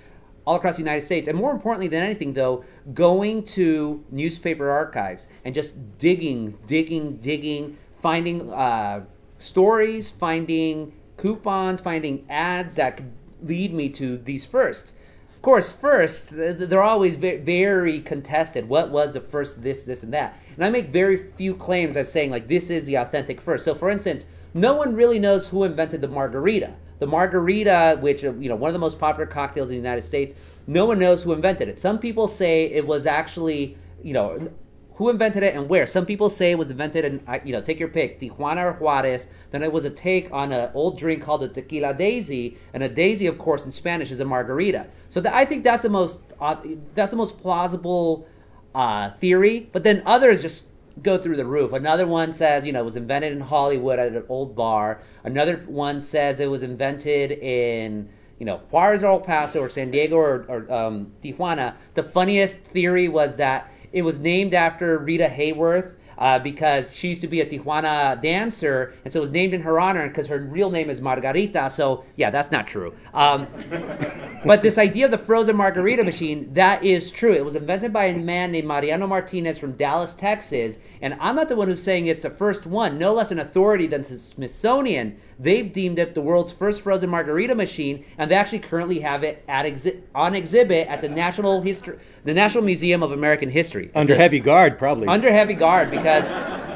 all 0.49 0.56
across 0.56 0.77
the 0.77 0.83
United 0.83 1.05
States. 1.05 1.29
And 1.29 1.37
more 1.37 1.53
importantly 1.53 1.89
than 1.89 2.03
anything, 2.03 2.33
though, 2.33 2.65
going 2.95 3.45
to 3.59 4.03
newspaper 4.11 4.71
archives 4.71 5.27
and 5.45 5.55
just 5.55 5.99
digging, 5.99 6.56
digging, 6.67 7.19
digging, 7.19 7.77
finding 8.00 8.50
uh, 8.50 9.05
stories, 9.37 10.09
finding 10.09 10.95
coupons, 11.19 11.83
finding 11.83 12.25
ads 12.31 12.77
that 12.77 12.97
could 12.97 13.12
lead 13.43 13.75
me 13.75 13.91
to 13.91 14.17
these 14.17 14.47
firsts. 14.47 14.95
Of 15.37 15.43
course, 15.43 15.71
first, 15.71 16.31
they're 16.31 16.83
always 16.83 17.17
very 17.17 18.01
contested. 18.01 18.71
What 18.71 18.91
was 18.91 19.12
the 19.12 19.21
first 19.21 19.62
this, 19.62 19.85
this, 19.85 20.03
and 20.03 20.15
that? 20.15 20.41
And 20.56 20.65
I 20.65 20.71
make 20.71 20.89
very 20.89 21.31
few 21.37 21.55
claims 21.55 21.94
as 21.94 22.11
saying, 22.11 22.31
like, 22.31 22.49
this 22.49 22.71
is 22.71 22.87
the 22.87 22.94
authentic 22.94 23.39
first. 23.39 23.67
So, 23.67 23.75
for 23.75 23.91
instance, 23.91 24.25
no 24.55 24.73
one 24.73 24.94
really 24.94 25.19
knows 25.19 25.51
who 25.51 25.65
invented 25.65 26.01
the 26.01 26.09
margarita. 26.09 26.73
The 26.99 27.06
margarita, 27.06 27.99
which 28.00 28.25
uh, 28.25 28.33
you 28.35 28.49
know, 28.49 28.56
one 28.56 28.69
of 28.69 28.73
the 28.73 28.79
most 28.81 28.99
popular 28.99 29.27
cocktails 29.27 29.69
in 29.69 29.77
the 29.77 29.83
United 29.83 30.05
States, 30.05 30.35
no 30.67 30.85
one 30.87 30.99
knows 30.99 31.23
who 31.23 31.33
invented 31.33 31.69
it. 31.69 31.79
Some 31.79 31.99
people 31.99 32.29
say 32.29 32.65
it 32.65 32.87
was 32.87 33.06
actually, 33.06 33.77
you 34.03 34.12
know, 34.12 34.50
who 34.99 35.11
invented 35.11 35.45
it 35.45 35.55
and 35.55 35.69
where. 35.69 35.87
Some 35.87 36.05
people 36.05 36.29
say 36.29 36.50
it 36.50 36.59
was 36.59 36.73
invented 36.73 37.05
in, 37.05 37.23
you 37.45 37.53
know, 37.53 37.61
take 37.61 37.79
your 37.79 37.89
pick, 37.89 38.19
Tijuana 38.19 38.65
or 38.65 38.73
Juarez. 38.73 39.29
Then 39.53 39.62
it 39.62 39.71
was 39.71 39.85
a 39.85 39.91
take 39.91 40.29
on 40.33 40.50
an 40.50 40.71
old 40.75 40.99
drink 40.99 41.23
called 41.23 41.45
a 41.45 41.49
tequila 41.49 41.95
daisy, 41.95 42.59
and 42.75 42.83
a 42.83 42.89
daisy, 42.89 43.29
of 43.29 43.39
course, 43.39 43.65
in 43.65 43.71
Spanish 43.71 44.11
is 44.11 44.19
a 44.19 44.25
margarita. 44.25 44.89
So 45.09 45.21
the, 45.21 45.33
I 45.33 45.44
think 45.44 45.62
that's 45.62 45.85
the 45.85 45.89
most 45.89 46.19
uh, 46.41 46.56
that's 46.97 47.12
the 47.12 47.17
most 47.17 47.39
plausible 47.39 48.27
uh, 48.75 49.11
theory. 49.12 49.69
But 49.73 49.85
then 49.85 50.03
others 50.05 50.43
just 50.43 50.65
go 51.03 51.19
through 51.19 51.37
the 51.37 51.45
roof. 51.45 51.73
Another 51.73 52.06
one 52.06 52.33
says, 52.33 52.67
you 52.67 52.73
know, 52.73 52.81
it 52.81 52.85
was 52.85 52.97
invented 52.97 53.33
in 53.33 53.41
Hollywood 53.41 53.99
at 53.99 54.12
an 54.12 54.25
old 54.29 54.55
bar. 54.55 55.00
Another 55.25 55.56
one 55.67 56.00
says 56.00 56.41
it 56.41 56.50
was 56.50 56.62
invented 56.62 57.33
in, 57.33 58.09
you 58.39 58.47
know, 58.47 58.59
Juarez 58.71 59.03
or 59.03 59.06
El 59.06 59.21
Paso 59.21 59.61
or 59.61 59.69
San 59.69 59.91
Diego 59.91 60.17
or, 60.17 60.45
or 60.49 60.73
um, 60.73 61.12
Tijuana. 61.23 61.75
The 61.95 62.03
funniest 62.03 62.61
theory 62.61 63.09
was 63.09 63.37
that 63.37 63.71
it 63.93 64.03
was 64.03 64.19
named 64.19 64.55
after 64.55 64.99
Rita 64.99 65.29
Hayworth, 65.29 65.95
uh, 66.19 66.38
because 66.38 66.94
she 66.94 67.09
used 67.09 67.20
to 67.20 67.29
be 67.29 67.41
a 67.41 67.47
Tijuana 67.47 68.20
dancer, 68.20 68.94
and 69.05 69.12
so 69.12 69.20
it 69.20 69.23
was 69.23 69.31
named 69.31 69.55
in 69.55 69.62
her 69.62 69.79
honor 69.79 70.09
because 70.09 70.26
her 70.26 70.38
real 70.38 70.70
name 70.70 70.91
is 70.91 71.00
Margarita. 71.00 71.70
So 71.70 72.05
yeah, 72.17 72.31
that's 72.31 72.50
not 72.50 72.67
true. 72.67 72.93
Um, 73.15 73.47
but 74.44 74.62
this 74.62 74.79
idea 74.79 75.05
of 75.05 75.11
the 75.11 75.19
frozen 75.19 75.56
margarita 75.56 76.05
machine, 76.05 76.53
that 76.55 76.85
is 76.85 77.11
true. 77.11 77.32
It 77.32 77.44
was 77.44 77.55
invented 77.55 77.93
by 77.93 78.06
a 78.06 78.17
man 78.17 78.53
named 78.53 78.67
Mariano 78.67 79.06
Martinez 79.06 79.59
from 79.59 79.73
Dallas, 79.73 80.15
Texas, 80.15 80.79
and 81.00 81.17
I'm 81.20 81.37
not 81.37 81.49
the 81.49 81.56
one 81.56 81.69
who's 81.69 81.82
saying 81.82 82.06
it's 82.06 82.23
the 82.23 82.31
first 82.31 82.67
one. 82.67 82.99
No 82.99 83.15
less 83.15 83.31
an 83.31 83.38
authority 83.38 83.87
than 83.87 84.03
the 84.03 84.19
Smithsonian. 84.19 85.19
They've 85.40 85.73
deemed 85.73 86.00
it 86.00 86.14
the 86.14 86.20
world's 86.20 86.52
first 86.52 86.81
frozen 86.81 87.11
margarita 87.11 87.55
machine, 87.55 88.05
and 88.19 88.29
they 88.29 88.35
actually 88.35 88.58
currently 88.58 89.00
have 89.00 89.23
it 89.23 89.44
at 89.46 89.67
exi- 89.67 90.02
on 90.12 90.35
exhibit 90.35 90.88
at 90.88 91.00
the 91.00 91.08
National 91.08 91.62
History, 91.62 91.99
the 92.25 92.35
National 92.35 92.64
Museum 92.64 93.05
of 93.05 93.12
American 93.12 93.49
History. 93.49 93.93
Under 93.94 94.14
the, 94.14 94.20
heavy 94.20 94.40
guard, 94.40 94.79
probably. 94.79 95.06
Under 95.06 95.32
heavy 95.32 95.55
guard, 95.55 95.93
because 95.93 96.26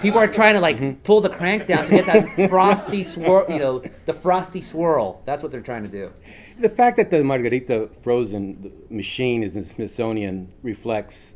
people 0.01 0.21
are 0.21 0.29
trying 0.29 0.55
to 0.55 0.61
like 0.61 0.77
mm-hmm. 0.77 1.01
pull 1.01 1.21
the 1.21 1.29
crank 1.29 1.67
down 1.67 1.87
to 1.87 1.91
get 1.91 2.07
that 2.07 2.49
frosty 2.49 3.03
swirl. 3.03 3.47
You 3.49 3.59
know, 3.59 3.83
the 4.07 4.13
frosty 4.13 4.63
swirl. 4.63 5.23
That's 5.25 5.43
what 5.43 5.51
they're 5.51 5.61
trying 5.61 5.83
to 5.83 5.89
do. 5.89 6.13
The 6.61 6.69
fact 6.69 6.97
that 6.99 7.11
the 7.11 7.25
margarita 7.25 7.89
frozen 8.03 8.73
machine 8.91 9.43
is 9.43 9.57
in 9.57 9.65
the 9.65 9.69
Smithsonian 9.69 10.53
reflects 10.63 11.35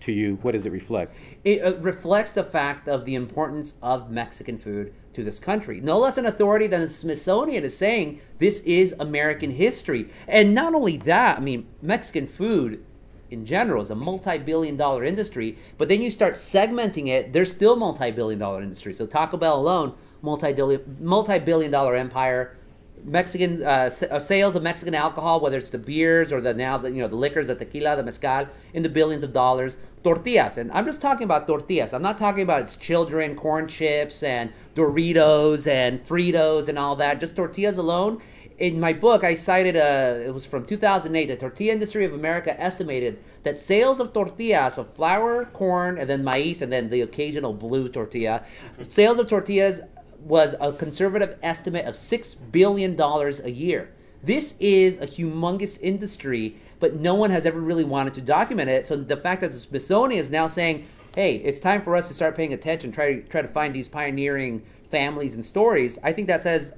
to 0.00 0.12
you. 0.12 0.36
What 0.36 0.52
does 0.52 0.64
it 0.64 0.72
reflect? 0.72 1.14
It 1.44 1.62
uh, 1.62 1.76
reflects 1.76 2.32
the 2.32 2.44
fact 2.44 2.88
of 2.88 3.04
the 3.04 3.14
importance 3.14 3.74
of 3.82 4.10
Mexican 4.10 4.56
food 4.56 4.94
to 5.12 5.24
this 5.24 5.38
country. 5.38 5.80
No 5.80 5.98
less 5.98 6.18
an 6.18 6.26
authority 6.26 6.66
than 6.66 6.82
the 6.82 6.88
Smithsonian 6.88 7.64
is 7.64 7.76
saying 7.76 8.20
this 8.38 8.60
is 8.60 8.94
American 8.98 9.50
history. 9.50 10.08
And 10.28 10.54
not 10.54 10.74
only 10.74 10.96
that, 10.98 11.38
I 11.38 11.40
mean, 11.40 11.66
Mexican 11.82 12.26
food 12.26 12.84
in 13.30 13.46
general 13.46 13.82
is 13.82 13.90
a 13.90 13.94
multi-billion 13.94 14.76
dollar 14.76 15.04
industry, 15.04 15.56
but 15.78 15.88
then 15.88 16.02
you 16.02 16.10
start 16.10 16.34
segmenting 16.34 17.08
it, 17.08 17.32
there's 17.32 17.50
still 17.50 17.76
multi-billion 17.76 18.38
dollar 18.38 18.62
industry. 18.62 18.92
So 18.92 19.06
Taco 19.06 19.36
Bell 19.36 19.58
alone, 19.58 19.94
multi-billion 20.22 20.98
multi-billion 21.00 21.70
dollar 21.70 21.96
empire. 21.96 22.56
Mexican 23.02 23.62
uh, 23.62 23.90
uh, 24.10 24.18
sales 24.18 24.54
of 24.56 24.62
Mexican 24.62 24.94
alcohol, 24.94 25.40
whether 25.40 25.56
it's 25.56 25.70
the 25.70 25.78
beers 25.78 26.32
or 26.32 26.42
the 26.42 26.52
now 26.52 26.76
the, 26.76 26.90
you 26.90 27.00
know 27.00 27.08
the 27.08 27.16
liquors, 27.16 27.46
the 27.46 27.54
tequila, 27.54 27.96
the 27.96 28.02
mezcal, 28.02 28.46
in 28.74 28.82
the 28.82 28.90
billions 28.90 29.22
of 29.22 29.32
dollars 29.32 29.78
tortillas. 30.02 30.56
And 30.56 30.70
I'm 30.72 30.86
just 30.86 31.00
talking 31.00 31.24
about 31.24 31.46
tortillas. 31.46 31.92
I'm 31.92 32.02
not 32.02 32.18
talking 32.18 32.42
about 32.42 32.62
its 32.62 32.76
children, 32.76 33.36
corn 33.36 33.68
chips 33.68 34.22
and 34.22 34.52
Doritos 34.74 35.66
and 35.66 36.02
Fritos 36.04 36.68
and 36.68 36.78
all 36.78 36.96
that. 36.96 37.20
Just 37.20 37.36
tortillas 37.36 37.78
alone. 37.78 38.20
In 38.58 38.78
my 38.78 38.92
book, 38.92 39.24
I 39.24 39.34
cited 39.34 39.74
a, 39.74 40.22
it 40.26 40.34
was 40.34 40.44
from 40.44 40.66
2008, 40.66 41.26
the 41.26 41.36
Tortilla 41.36 41.72
Industry 41.72 42.04
of 42.04 42.12
America 42.12 42.60
estimated 42.60 43.18
that 43.42 43.58
sales 43.58 44.00
of 44.00 44.12
tortillas, 44.12 44.76
of 44.76 44.94
flour, 44.94 45.46
corn, 45.46 45.96
and 45.96 46.10
then 46.10 46.22
maize, 46.22 46.60
and 46.60 46.70
then 46.70 46.90
the 46.90 47.00
occasional 47.00 47.54
blue 47.54 47.88
tortilla, 47.88 48.44
sales 48.86 49.18
of 49.18 49.30
tortillas 49.30 49.80
was 50.22 50.54
a 50.60 50.72
conservative 50.72 51.38
estimate 51.42 51.86
of 51.86 51.94
$6 51.94 52.36
billion 52.52 53.00
a 53.00 53.48
year. 53.48 53.94
This 54.22 54.54
is 54.60 54.98
a 54.98 55.06
humongous 55.06 55.78
industry 55.80 56.56
but 56.80 56.94
no 56.96 57.14
one 57.14 57.30
has 57.30 57.46
ever 57.46 57.60
really 57.60 57.84
wanted 57.84 58.14
to 58.14 58.20
document 58.22 58.70
it. 58.70 58.86
So 58.86 58.96
the 58.96 59.16
fact 59.16 59.42
that 59.42 59.52
the 59.52 59.58
Smithsonian 59.58 60.20
is 60.20 60.30
now 60.30 60.46
saying, 60.46 60.86
"Hey, 61.14 61.36
it's 61.36 61.60
time 61.60 61.82
for 61.82 61.94
us 61.94 62.08
to 62.08 62.14
start 62.14 62.36
paying 62.36 62.52
attention, 62.52 62.90
try 62.90 63.14
to 63.14 63.22
try 63.22 63.42
to 63.42 63.48
find 63.48 63.74
these 63.74 63.86
pioneering 63.86 64.62
families 64.90 65.34
and 65.34 65.44
stories," 65.44 65.98
I 66.02 66.12
think 66.12 66.26
that 66.26 66.42
says 66.42 66.72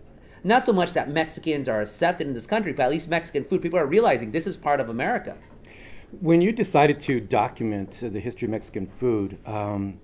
not 0.44 0.66
so 0.66 0.72
much 0.72 0.92
that 0.92 1.08
Mexicans 1.08 1.68
are 1.68 1.80
accepted 1.80 2.26
in 2.26 2.34
this 2.34 2.49
country, 2.49 2.72
but 2.72 2.82
at 2.82 2.90
least 2.90 3.08
Mexican 3.08 3.44
food. 3.44 3.62
People 3.62 3.78
are 3.78 3.87
realizing 3.87 4.32
this 4.32 4.46
is 4.46 4.56
part 4.56 4.80
of 4.80 4.88
America. 4.88 5.37
When 6.20 6.42
you 6.42 6.50
decided 6.50 7.00
to 7.02 7.20
document 7.20 8.00
the 8.02 8.18
history 8.18 8.46
of 8.46 8.50
Mexican 8.50 8.87
food, 8.87 9.38
um, 9.46 10.00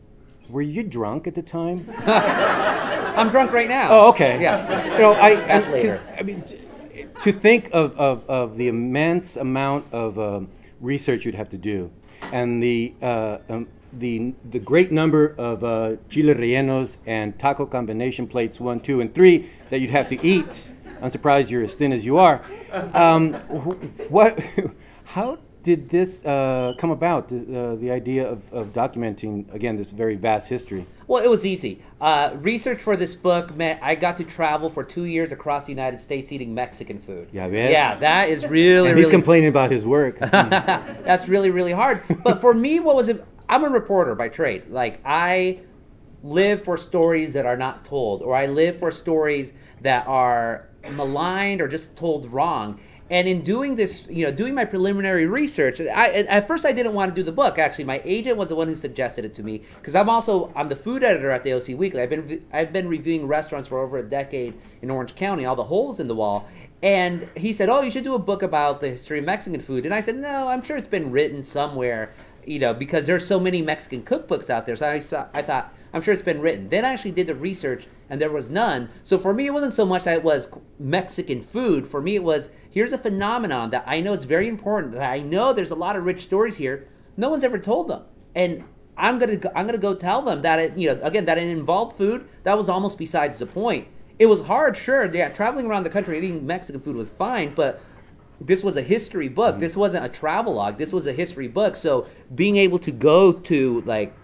were 0.49 0.63
you 0.63 0.85
drunk 0.85 1.27
at 1.27 1.35
the 1.35 1.43
time? 1.43 1.85
I'm 2.07 3.31
drunk 3.31 3.53
right 3.53 3.69
now. 3.69 3.89
Oh, 3.91 4.09
okay. 4.11 4.41
Yeah. 4.41 4.95
You 4.95 4.99
know, 5.01 5.15
I, 5.15 5.35
That's 5.35 5.67
I, 5.67 5.73
later. 5.73 6.03
I 6.17 6.23
mean, 6.23 6.43
to 7.23 7.33
think 7.33 7.71
of, 7.73 7.99
of, 7.99 8.29
of, 8.29 8.57
the 8.57 8.69
immense 8.69 9.37
amount 9.37 9.93
of 9.93 10.19
uh, 10.19 10.41
research 10.81 11.25
you'd 11.25 11.35
have 11.35 11.51
to 11.51 11.59
do 11.59 11.91
and 12.33 12.63
the, 12.63 12.95
uh, 13.03 13.39
um, 13.49 13.69
the, 13.93 14.35
the 14.51 14.59
great 14.59 14.93
number 14.93 15.35
of 15.39 15.65
uh, 15.65 15.97
chile 16.09 16.35
rellenos 16.35 16.99
and 17.07 17.39
taco 17.39 17.67
combination 17.67 18.27
plates 18.27 18.61
one, 18.61 18.81
two, 18.81 19.01
and 19.01 19.15
three 19.15 19.51
that 19.71 19.81
you'd 19.81 19.91
have 19.91 20.09
to 20.09 20.27
eat. 20.27 20.71
I'm 21.01 21.11
surprised 21.11 21.51
you're 21.51 21.65
as 21.65 21.75
thin 21.75 21.93
as 21.93 22.05
you 22.05 22.19
are. 22.19 22.43
Um, 22.73 23.35
what, 24.09 24.39
how, 25.05 25.39
did 25.63 25.91
this 25.91 26.25
uh, 26.25 26.75
come 26.79 26.91
about, 26.91 27.33
uh, 27.33 27.75
the 27.77 27.91
idea 27.91 28.27
of, 28.27 28.41
of, 28.53 28.73
documenting, 28.73 29.53
again, 29.53 29.77
this 29.77 29.91
very 29.91 30.17
vast 30.17 30.49
history? 30.49 30.87
Well, 31.07 31.23
it 31.23 31.29
was 31.29 31.45
easy. 31.45 31.83
Uh, 32.01 32.31
research 32.37 32.83
for 32.83 32.97
this 32.97 33.15
book 33.15 33.55
meant 33.57 33.81
I 33.83 33.95
got 33.95 34.17
to 34.19 34.25
travel 34.25 34.71
for 34.71 34.85
two 34.85 35.05
years 35.05 35.33
across 35.33 35.65
the 35.65 35.73
United 35.73 36.01
States 36.01 36.31
eating 36.33 36.55
Mexican 36.55 36.99
food. 36.99 37.29
Yeah, 37.33 37.47
yeah, 37.47 37.97
that 37.97 38.29
is 38.29 38.47
really. 38.47 38.91
and 38.91 38.99
he's 38.99 39.09
complaining 39.09 39.49
about 39.49 39.71
his 39.71 39.85
work. 39.85 40.19
That's 40.21 41.29
really, 41.29 41.51
really 41.51 41.73
hard. 41.73 42.03
But 42.23 42.41
for 42.41 42.55
me, 42.55 42.81
what 42.81 42.95
was 42.95 43.09
it? 43.09 43.25
I'm 43.49 43.65
a 43.65 43.69
reporter 43.69 44.15
by 44.15 44.29
trade. 44.29 44.69
Like 44.69 45.01
I 45.05 45.61
live 46.23 46.65
for 46.65 46.77
stories 46.77 47.33
that 47.35 47.47
are 47.47 47.57
not 47.57 47.85
told, 47.85 48.23
or 48.23 48.35
I 48.35 48.47
live 48.47 48.79
for 48.79 48.91
stories 48.91 49.53
that 49.81 50.07
are 50.07 50.69
maligned 50.91 51.61
or 51.61 51.69
just 51.69 51.97
told 51.97 52.31
wrong. 52.33 52.81
And 53.11 53.27
in 53.27 53.43
doing 53.43 53.77
this, 53.77 54.05
you 54.11 54.27
know, 54.27 54.33
doing 54.33 54.55
my 54.55 54.67
preliminary 54.67 55.25
research, 55.27 55.81
I, 55.81 56.11
at 56.11 56.47
first 56.47 56.67
I 56.67 56.73
didn't 56.73 56.93
want 56.93 57.15
to 57.15 57.19
do 57.19 57.23
the 57.23 57.33
book. 57.33 57.59
Actually, 57.59 57.85
my 57.85 58.03
agent 58.05 58.37
was 58.37 58.51
the 58.51 58.55
one 58.55 58.69
who 58.69 58.75
suggested 58.75 59.25
it 59.25 59.35
to 59.37 59.43
me 59.43 59.63
because 59.77 59.95
I'm 59.95 60.11
also 60.11 60.53
I'm 60.55 60.69
the 60.69 60.77
food 60.77 61.03
editor 61.03 61.31
at 61.31 61.43
the 61.43 61.55
OC 61.55 61.69
Weekly. 61.79 62.03
I've 62.03 62.11
been 62.11 62.45
I've 62.53 62.73
been 62.73 62.89
reviewing 62.89 63.27
restaurants 63.27 63.69
for 63.69 63.79
over 63.79 63.97
a 63.97 64.03
decade 64.03 64.55
in 64.83 64.91
Orange 64.91 65.15
County, 65.15 65.47
all 65.47 65.57
the 65.57 65.65
holes 65.65 66.01
in 66.01 66.09
the 66.09 66.15
wall. 66.15 66.49
And 66.83 67.29
he 67.35 67.53
said, 67.53 67.71
"Oh, 67.71 67.81
you 67.81 67.91
should 67.91 68.05
do 68.05 68.15
a 68.15 68.19
book 68.19 68.43
about 68.43 68.81
the 68.81 68.91
history 68.91 69.21
of 69.21 69.25
Mexican 69.25 69.61
food." 69.61 69.87
And 69.87 69.95
I 69.95 70.01
said, 70.01 70.17
"No, 70.17 70.49
I'm 70.49 70.63
sure 70.63 70.77
it's 70.77 70.87
been 70.87 71.11
written 71.11 71.43
somewhere, 71.43 72.13
you 72.45 72.59
know, 72.59 72.75
because 72.75 73.07
there's 73.07 73.27
so 73.27 73.41
many 73.41 73.63
Mexican 73.63 74.03
cookbooks 74.03 74.51
out 74.51 74.67
there." 74.67 74.77
So 74.77 74.89
I, 74.89 74.99
saw, 75.01 75.27
I 75.33 75.43
thought, 75.43 75.75
I'm 75.93 76.03
sure 76.03 76.13
it's 76.13 76.23
been 76.23 76.41
written. 76.41 76.69
Then 76.69 76.85
I 76.85 76.93
actually 76.93 77.13
did 77.13 77.27
the 77.27 77.35
research, 77.35 77.87
and 78.11 78.21
there 78.21 78.31
was 78.31 78.51
none. 78.51 78.91
So 79.03 79.19
for 79.19 79.33
me, 79.33 79.47
it 79.47 79.55
wasn't 79.55 79.73
so 79.73 79.87
much 79.87 80.05
that 80.05 80.19
it 80.19 80.23
was 80.23 80.49
Mexican 80.79 81.41
food. 81.41 81.89
For 81.89 82.01
me, 82.01 82.15
it 82.15 82.23
was 82.23 82.51
here's 82.71 82.93
a 82.93 82.99
phenomenon 82.99 83.71
that 83.71 83.85
I 83.87 84.01
know 84.01 84.13
is 84.13 84.25
very 84.25 84.49
important. 84.49 84.95
That 84.95 85.11
I 85.11 85.21
know 85.21 85.53
there's 85.53 85.71
a 85.71 85.77
lot 85.77 85.97
of 85.97 86.05
rich 86.05 86.23
stories 86.23 86.57
here. 86.57 86.89
No 87.17 87.29
one's 87.29 87.45
ever 87.45 87.59
told 87.59 87.89
them, 87.89 88.03
and 88.35 88.65
I'm 88.97 89.19
gonna 89.19 89.39
I'm 89.55 89.67
gonna 89.67 89.79
go 89.79 89.95
tell 89.95 90.23
them 90.23 90.43
that 90.43 90.59
it 90.59 90.77
you 90.77 90.89
know 90.89 91.01
again 91.03 91.25
that 91.27 91.39
it 91.39 91.49
involved 91.49 91.97
food. 91.97 92.29
That 92.45 92.57
was 92.57 92.69
almost 92.69 92.99
besides 92.99 93.39
the 93.39 93.47
point. 93.47 93.89
It 94.19 94.27
was 94.27 94.43
hard, 94.43 94.77
sure. 94.77 95.13
Yeah, 95.15 95.29
traveling 95.29 95.67
around 95.67 95.85
the 95.85 95.91
country 95.91 96.19
eating 96.19 96.45
Mexican 96.45 96.81
food 96.81 96.97
was 96.97 97.09
fine, 97.09 97.55
but 97.55 97.81
this 98.41 98.63
was 98.65 98.77
a 98.77 98.83
history 98.83 99.29
book. 99.29 99.53
Mm-hmm. 99.53 99.61
This 99.61 99.77
wasn't 99.77 100.05
a 100.05 100.09
travelogue. 100.09 100.79
This 100.79 100.93
was 100.93 101.07
a 101.07 101.13
history 101.13 101.49
book. 101.49 101.77
So 101.77 102.09
being 102.35 102.57
able 102.57 102.79
to 102.81 102.91
go 102.91 103.33
to 103.33 103.81
like 103.83 104.15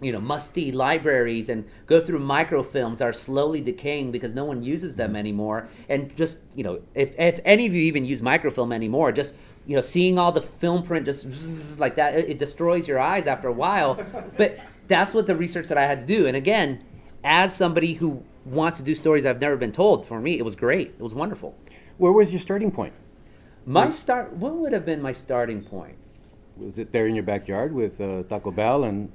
you 0.00 0.12
know 0.12 0.20
musty 0.20 0.70
libraries 0.70 1.48
and 1.48 1.64
go 1.86 2.00
through 2.00 2.20
microfilms 2.20 3.04
are 3.04 3.12
slowly 3.12 3.60
decaying 3.60 4.12
because 4.12 4.32
no 4.32 4.44
one 4.44 4.62
uses 4.62 4.96
them 4.96 5.16
anymore. 5.16 5.68
And 5.88 6.14
just 6.16 6.38
you 6.54 6.64
know 6.64 6.80
if, 6.94 7.18
if 7.18 7.40
any 7.44 7.66
of 7.66 7.72
you 7.72 7.82
even 7.82 8.04
use 8.04 8.22
microfilm 8.22 8.72
anymore 8.72 9.12
just 9.12 9.34
you 9.66 9.74
know 9.74 9.82
seeing 9.82 10.18
all 10.18 10.32
the 10.32 10.42
film 10.42 10.82
print 10.82 11.04
just 11.06 11.80
like 11.80 11.96
that 11.96 12.14
it, 12.14 12.30
it 12.30 12.38
destroys 12.38 12.86
your 12.86 12.98
eyes 12.98 13.26
after 13.26 13.48
a 13.48 13.52
while. 13.52 13.94
But 14.36 14.60
that's 14.86 15.12
what 15.12 15.26
the 15.26 15.36
research 15.36 15.68
that 15.68 15.78
i 15.78 15.84
had 15.84 16.00
to 16.00 16.06
do. 16.06 16.26
And 16.26 16.36
again 16.36 16.84
as 17.24 17.54
somebody 17.54 17.94
who 17.94 18.22
wants 18.44 18.78
to 18.78 18.84
do 18.84 18.94
stories 18.94 19.26
i've 19.26 19.40
never 19.40 19.56
been 19.56 19.72
told 19.72 20.06
for 20.06 20.20
me 20.20 20.38
it 20.38 20.44
was 20.44 20.54
great. 20.54 20.88
It 20.98 21.02
was 21.02 21.14
wonderful. 21.14 21.56
Where 21.98 22.12
was 22.12 22.30
your 22.30 22.40
starting 22.40 22.70
point? 22.70 22.92
My 23.66 23.90
start 23.90 24.32
what 24.34 24.54
would 24.54 24.72
have 24.72 24.86
been 24.86 25.02
my 25.02 25.12
starting 25.12 25.62
point? 25.62 25.96
Was 26.56 26.78
it 26.78 26.92
there 26.92 27.06
in 27.06 27.14
your 27.14 27.24
backyard 27.24 27.72
with 27.72 28.00
uh, 28.00 28.22
taco 28.24 28.50
bell 28.50 28.84
and 28.84 29.12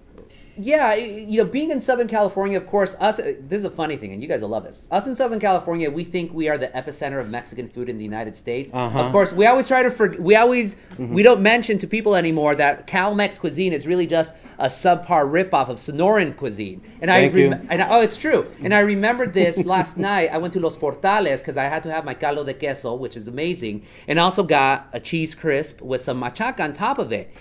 yeah, 0.58 0.94
you 0.94 1.44
know, 1.44 1.50
being 1.50 1.72
in 1.72 1.82
Southern 1.82 2.08
California, 2.08 2.58
of 2.58 2.68
course, 2.68 2.96
us. 3.00 3.20
Uh, 3.20 3.34
this 3.40 3.60
is 3.60 3.66
a 3.66 3.70
funny 3.72 3.98
thing, 3.98 4.14
and 4.14 4.22
you 4.22 4.28
guys 4.28 4.42
will 4.42 4.50
love 4.50 4.64
this. 4.64 4.88
Us 4.92 5.08
in 5.08 5.16
Southern 5.16 5.40
California, 5.40 5.90
we 5.90 6.04
think 6.04 6.32
we 6.34 6.48
are 6.48 6.58
the 6.58 6.68
epicenter 6.70 7.20
of 7.20 7.30
Mexican 7.30 7.68
food 7.68 7.90
in 7.90 7.98
the 7.98 8.04
United 8.04 8.36
States. 8.36 8.70
Uh-huh. 8.74 9.00
Of 9.00 9.12
course, 9.12 9.32
we 9.32 9.48
always 9.48 9.68
try 9.68 9.82
to. 9.82 9.90
For, 9.90 10.10
we 10.20 10.36
always 10.36 10.76
mm-hmm. 10.76 11.14
we 11.14 11.24
don't 11.24 11.42
mention 11.42 11.80
to 11.80 11.88
people 11.88 12.16
anymore 12.16 12.56
that 12.56 12.86
Cal 12.86 13.16
Mex 13.16 13.40
cuisine 13.40 13.74
is 13.74 13.88
really 13.88 14.06
just 14.06 14.32
a 14.60 14.68
subpar 14.68 15.26
ripoff 15.26 15.70
of 15.70 15.78
Sonoran 15.78 16.38
cuisine. 16.38 16.82
And 17.02 17.10
Thank 17.10 17.34
I, 17.34 17.38
you. 17.38 17.52
and 17.70 17.82
I, 17.82 17.90
oh, 17.90 18.02
it's 18.02 18.18
true. 18.18 18.46
And 18.62 18.74
I 18.74 18.80
remembered 18.80 19.34
this 19.34 19.58
last 19.66 19.98
night. 20.10 20.30
I 20.32 20.38
went 20.38 20.54
to 20.54 20.60
Los 20.60 20.78
Portales 20.78 21.40
because 21.40 21.58
I 21.58 21.64
had 21.64 21.84
to 21.84 21.92
have 21.92 22.06
my 22.06 22.14
caldo 22.14 22.44
de 22.44 22.54
queso, 22.54 22.94
which 22.94 23.18
is 23.18 23.28
amazing, 23.28 23.86
and 24.08 24.20
also 24.20 24.44
got 24.44 24.88
a 24.94 25.00
cheese 25.00 25.34
crisp 25.34 25.82
with 25.82 26.02
some 26.02 26.22
machaca 26.22 26.62
on 26.62 26.74
top 26.74 27.00
of 27.00 27.12
it. 27.12 27.36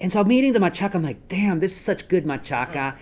And 0.00 0.10
so 0.10 0.20
I'm 0.20 0.32
eating 0.32 0.54
the 0.54 0.58
machaca. 0.58 0.94
I'm 0.94 1.02
like, 1.02 1.28
damn, 1.28 1.60
this 1.60 1.72
is 1.72 1.80
such 1.80 2.08
good 2.08 2.24
machaca. 2.24 2.96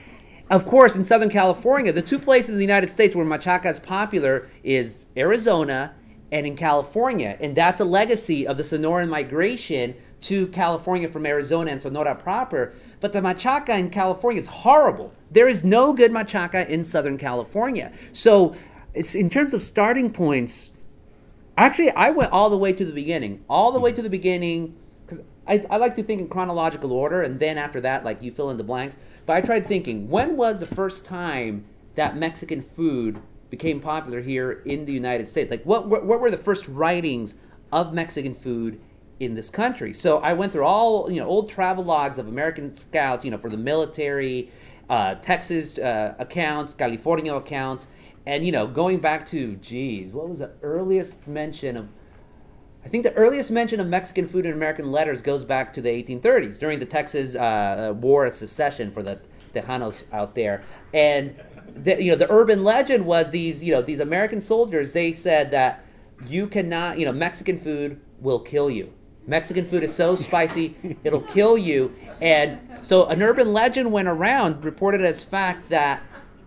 Of 0.50 0.67
course, 0.67 0.97
in 0.97 1.05
Southern 1.05 1.31
California, 1.31 1.93
the 1.93 2.02
two 2.02 2.19
places 2.19 2.50
in 2.50 2.57
the 2.57 2.64
United 2.64 2.90
States 2.90 3.14
where 3.14 3.25
machaca 3.25 3.67
is 3.67 3.78
popular 3.78 4.50
is 4.64 5.00
Arizona 5.17 5.95
and 6.33 6.47
in 6.47 6.57
California. 6.57 7.37
And 7.40 7.55
that's 7.55 7.81
a 7.81 7.85
legacy 7.85 8.47
of 8.47 8.57
the 8.57 8.62
Sonoran 8.62 9.09
migration 9.09 9.95
to 10.23 10.49
California 10.49 11.09
from 11.09 11.26
Arizona 11.26 11.71
and 11.71 11.81
Sonora 11.81 12.14
proper. 12.14 12.75
But 13.00 13.12
the 13.12 13.21
machaca 13.21 13.78
in 13.78 13.90
California 13.90 14.40
is 14.40 14.49
horrible. 14.49 15.12
There 15.31 15.49
is 15.49 15.62
no 15.62 15.93
good 15.93 16.11
machaca 16.11 16.69
in 16.69 16.85
Southern 16.85 17.19
California. 17.19 17.93
So, 18.12 18.57
in 18.95 19.31
terms 19.31 19.55
of 19.55 19.62
starting 19.62 20.11
points, 20.11 20.71
actually, 21.57 21.90
I 21.90 22.11
went 22.11 22.33
all 22.33 22.50
the 22.50 22.59
way 22.59 22.73
to 22.73 22.85
the 22.85 22.93
beginning. 22.93 23.45
All 23.49 23.71
the 23.71 23.78
way 23.78 23.93
to 23.93 24.02
the 24.02 24.11
beginning 24.11 24.75
I, 25.49 25.64
I 25.71 25.78
like 25.78 25.97
to 25.97 26.02
think 26.02 26.21
in 26.21 26.28
chronological 26.28 26.93
order, 26.93 27.23
and 27.23 27.40
then 27.40 27.57
after 27.59 27.81
that, 27.81 28.05
like 28.05 28.23
you 28.23 28.31
fill 28.31 28.50
in 28.50 28.59
the 28.59 28.64
blanks. 28.64 28.97
But 29.26 29.37
I 29.37 29.40
tried 29.40 29.67
thinking, 29.67 30.09
when 30.11 30.37
was 30.37 30.61
the 30.61 30.67
first 30.67 31.05
time 31.05 31.64
that 31.95 32.17
Mexican 32.17 32.61
food 32.61 33.21
became 33.50 33.81
popular 33.81 34.21
here 34.21 34.62
in 34.64 34.85
the 34.85 34.93
United 34.93 35.26
States? 35.26 35.50
Like, 35.50 35.64
what, 35.64 35.88
what, 35.88 36.05
what 36.05 36.21
were 36.21 36.31
the 36.31 36.37
first 36.37 36.69
writings 36.69 37.35
of 37.73 37.95
Mexican 37.95 38.35
food 38.35 38.81
in 39.19 39.35
this 39.35 39.49
country? 39.50 39.93
So 39.93 40.19
I 40.19 40.35
went 40.35 40.52
through 40.52 40.64
all 40.64 41.11
you 41.11 41.21
know 41.21 41.26
old 41.26 41.49
travel 41.49 41.85
logs 41.85 42.19
of 42.19 42.28
American 42.28 42.75
scouts, 42.75 43.25
you 43.25 43.31
know, 43.31 43.38
for 43.38 43.50
the 43.50 43.57
military, 43.57 44.50
uh, 44.90 45.14
Texas 45.17 45.78
uh, 45.78 46.14
accounts, 46.19 46.75
California 46.75 47.35
accounts, 47.35 47.87
and 48.26 48.45
you 48.45 48.52
know, 48.52 48.67
going 48.67 48.99
back 48.99 49.25
to, 49.26 49.57
geez, 49.57 50.12
what 50.12 50.28
was 50.28 50.40
the 50.40 50.50
earliest 50.62 51.26
mention 51.26 51.76
of 51.76 51.88
I 52.88 52.90
think 52.90 53.04
the 53.04 53.12
earliest 53.16 53.50
mention 53.50 53.80
of 53.80 53.87
Mexican 53.87 54.26
food 54.26 54.47
in 54.47 54.54
American 54.54 54.90
letters 54.90 55.21
goes 55.21 55.45
back 55.45 55.75
to 55.75 55.83
the 55.83 55.90
1830s 55.90 56.59
during 56.59 56.78
the 56.78 56.87
Texas 56.87 57.35
uh, 57.37 57.92
War 57.95 58.25
of 58.25 58.33
Secession 58.33 58.90
for 58.90 59.02
the 59.02 59.21
Tejanos 59.54 60.04
out 60.11 60.35
there, 60.35 60.64
and 60.95 61.38
the, 61.76 62.02
you 62.02 62.11
know 62.11 62.16
the 62.16 62.33
urban 62.33 62.64
legend 62.64 63.04
was 63.04 63.30
these 63.30 63.62
you 63.62 63.75
know 63.75 63.83
these 63.83 64.00
American 64.00 64.40
soldiers 64.40 64.95
they 64.95 65.12
said 65.12 65.50
that 65.50 65.85
you 66.26 66.47
cannot 66.47 66.99
you 66.99 67.04
know 67.04 67.12
Mexican 67.12 67.59
food 67.59 68.00
will 68.21 68.40
kill 68.40 68.71
you. 68.71 68.90
Mexican 69.26 69.66
food 69.66 69.83
is 69.83 69.95
so 69.95 70.16
spicy 70.16 70.75
it'll 71.04 71.21
kill 71.21 71.59
you, 71.59 71.95
and 72.23 72.59
so 72.80 73.04
an 73.09 73.23
urban 73.23 73.52
legend 73.52 73.92
went 73.92 74.09
around 74.09 74.64
reported 74.64 75.02
as 75.02 75.23
fact 75.23 75.68
that 75.68 76.02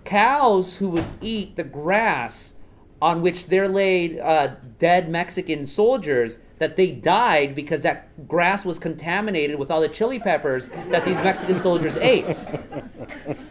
cows 0.06 0.78
who 0.78 0.90
would 0.90 1.06
eat 1.22 1.56
the 1.56 1.64
grass 1.64 2.56
on 3.02 3.22
which 3.22 3.48
there 3.48 3.68
laid 3.68 4.20
uh, 4.20 4.50
dead 4.80 5.10
Mexican 5.10 5.66
soldiers 5.66 6.38
that 6.60 6.78
they 6.78 6.92
died 6.92 7.56
because 7.56 7.82
that 7.82 8.28
grass 8.28 8.64
was 8.64 8.78
contaminated 8.78 9.58
with 9.58 9.72
all 9.72 9.82
the 9.82 9.90
chili 9.90 10.20
peppers 10.20 10.68
that 10.92 11.04
these 11.04 11.18
Mexican 11.18 11.60
soldiers 11.60 11.98
ate. 11.98 12.26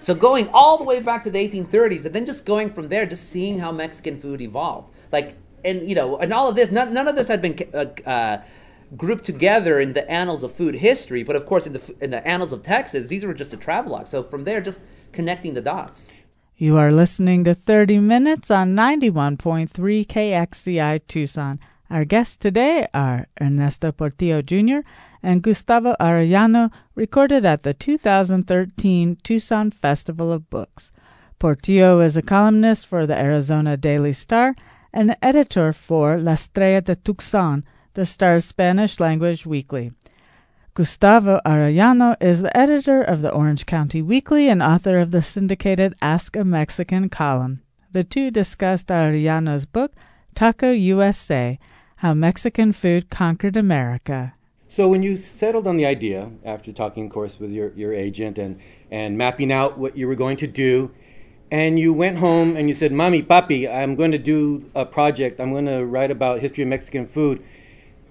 So 0.01 0.15
going 0.15 0.49
all 0.53 0.79
the 0.79 0.85
way 0.85 1.01
back 1.01 1.25
to 1.25 1.31
the 1.31 1.39
1830s, 1.39 2.05
and 2.05 2.15
then 2.15 2.25
just 2.25 2.47
going 2.47 2.71
from 2.71 2.89
there, 2.89 3.05
just 3.07 3.29
seeing 3.29 3.59
how 3.59 3.73
Mexican 3.73 4.19
food 4.19 4.41
evolved, 4.41 4.95
like 5.11 5.37
and 5.65 5.89
you 5.89 5.95
know, 5.95 6.19
and 6.19 6.33
all 6.33 6.49
of 6.49 6.55
this, 6.55 6.71
none, 6.71 6.95
none 6.95 7.09
of 7.09 7.17
this 7.17 7.29
had 7.29 7.43
been. 7.43 7.59
Uh, 7.75 7.87
uh, 8.09 8.43
grouped 8.97 9.25
together 9.25 9.79
in 9.79 9.93
the 9.93 10.11
annals 10.11 10.43
of 10.43 10.53
food 10.53 10.75
history, 10.75 11.23
but 11.23 11.37
of 11.37 11.47
course 11.47 11.65
in 11.65 11.73
the 11.73 11.95
in 12.01 12.11
the 12.11 12.27
annals 12.27 12.53
of 12.53 12.63
Texas, 12.65 13.07
these 13.07 13.25
were 13.25 13.35
just 13.35 13.53
a 13.53 13.57
travelogue. 13.57 14.09
So 14.09 14.25
from 14.25 14.43
there, 14.43 14.61
just 14.61 14.81
connecting 15.13 15.55
the 15.55 15.61
dots. 15.61 16.11
You 16.63 16.77
are 16.77 16.93
listening 16.93 17.45
to 17.45 17.55
30 17.55 18.01
Minutes 18.01 18.51
on 18.51 18.77
91.3 18.77 19.71
KXCI 20.07 21.01
Tucson. 21.09 21.59
Our 21.89 22.05
guests 22.05 22.37
today 22.37 22.87
are 22.93 23.29
Ernesto 23.41 23.93
Portillo 23.93 24.43
Jr. 24.43 24.81
and 25.23 25.41
Gustavo 25.41 25.97
Arellano, 25.99 26.71
recorded 26.95 27.47
at 27.47 27.63
the 27.63 27.73
2013 27.73 29.17
Tucson 29.23 29.71
Festival 29.71 30.31
of 30.31 30.51
Books. 30.51 30.93
Portillo 31.39 32.01
is 32.01 32.19
a 32.19 32.21
columnist 32.21 32.87
for 32.87 33.07
the 33.07 33.17
Arizona 33.19 33.79
Daily 33.79 34.13
Star 34.13 34.55
and 34.93 35.17
editor 35.23 35.73
for 35.73 36.19
La 36.19 36.33
Estrella 36.33 36.83
de 36.83 36.95
Tucson, 36.95 37.65
the 37.95 38.05
Star's 38.05 38.45
Spanish 38.45 39.01
language 39.01 39.47
weekly. 39.47 39.93
Gustavo 40.81 41.43
Arellano 41.45 42.17
is 42.23 42.41
the 42.41 42.57
editor 42.57 43.03
of 43.03 43.21
the 43.21 43.31
Orange 43.31 43.67
County 43.67 44.01
Weekly 44.01 44.49
and 44.49 44.63
author 44.63 44.99
of 44.99 45.11
the 45.11 45.21
syndicated 45.21 45.95
Ask 46.01 46.37
a 46.37 46.43
Mexican 46.43 47.11
column. 47.11 47.61
The 47.93 48.03
two 48.03 48.31
discussed 48.31 48.87
Arellano's 48.87 49.67
book, 49.67 49.93
Taco 50.35 50.71
USA 50.71 51.59
How 51.97 52.15
Mexican 52.15 52.73
Food 52.73 53.11
Conquered 53.11 53.59
America. 53.59 54.33
So, 54.69 54.89
when 54.89 55.03
you 55.03 55.19
settled 55.19 55.67
on 55.67 55.77
the 55.77 55.85
idea, 55.85 56.31
after 56.47 56.73
talking, 56.73 57.05
of 57.05 57.13
course, 57.13 57.39
with 57.39 57.51
your, 57.51 57.75
your 57.75 57.93
agent 57.93 58.39
and, 58.39 58.59
and 58.91 59.19
mapping 59.19 59.53
out 59.53 59.77
what 59.77 59.99
you 59.99 60.09
were 60.09 60.15
going 60.15 60.39
to 60.39 60.47
do, 60.47 60.93
and 61.51 61.79
you 61.79 61.93
went 61.93 62.17
home 62.17 62.57
and 62.57 62.69
you 62.69 62.75
said, 62.75 62.91
Mommy, 62.91 63.23
Papi, 63.23 63.71
I'm 63.71 63.97
going 63.97 64.13
to 64.13 64.19
do 64.19 64.71
a 64.75 64.87
project. 64.87 65.41
I'm 65.41 65.53
going 65.53 65.67
to 65.67 65.85
write 65.85 66.11
about 66.11 66.41
history 66.41 66.63
of 66.63 66.69
Mexican 66.71 67.05
food 67.05 67.45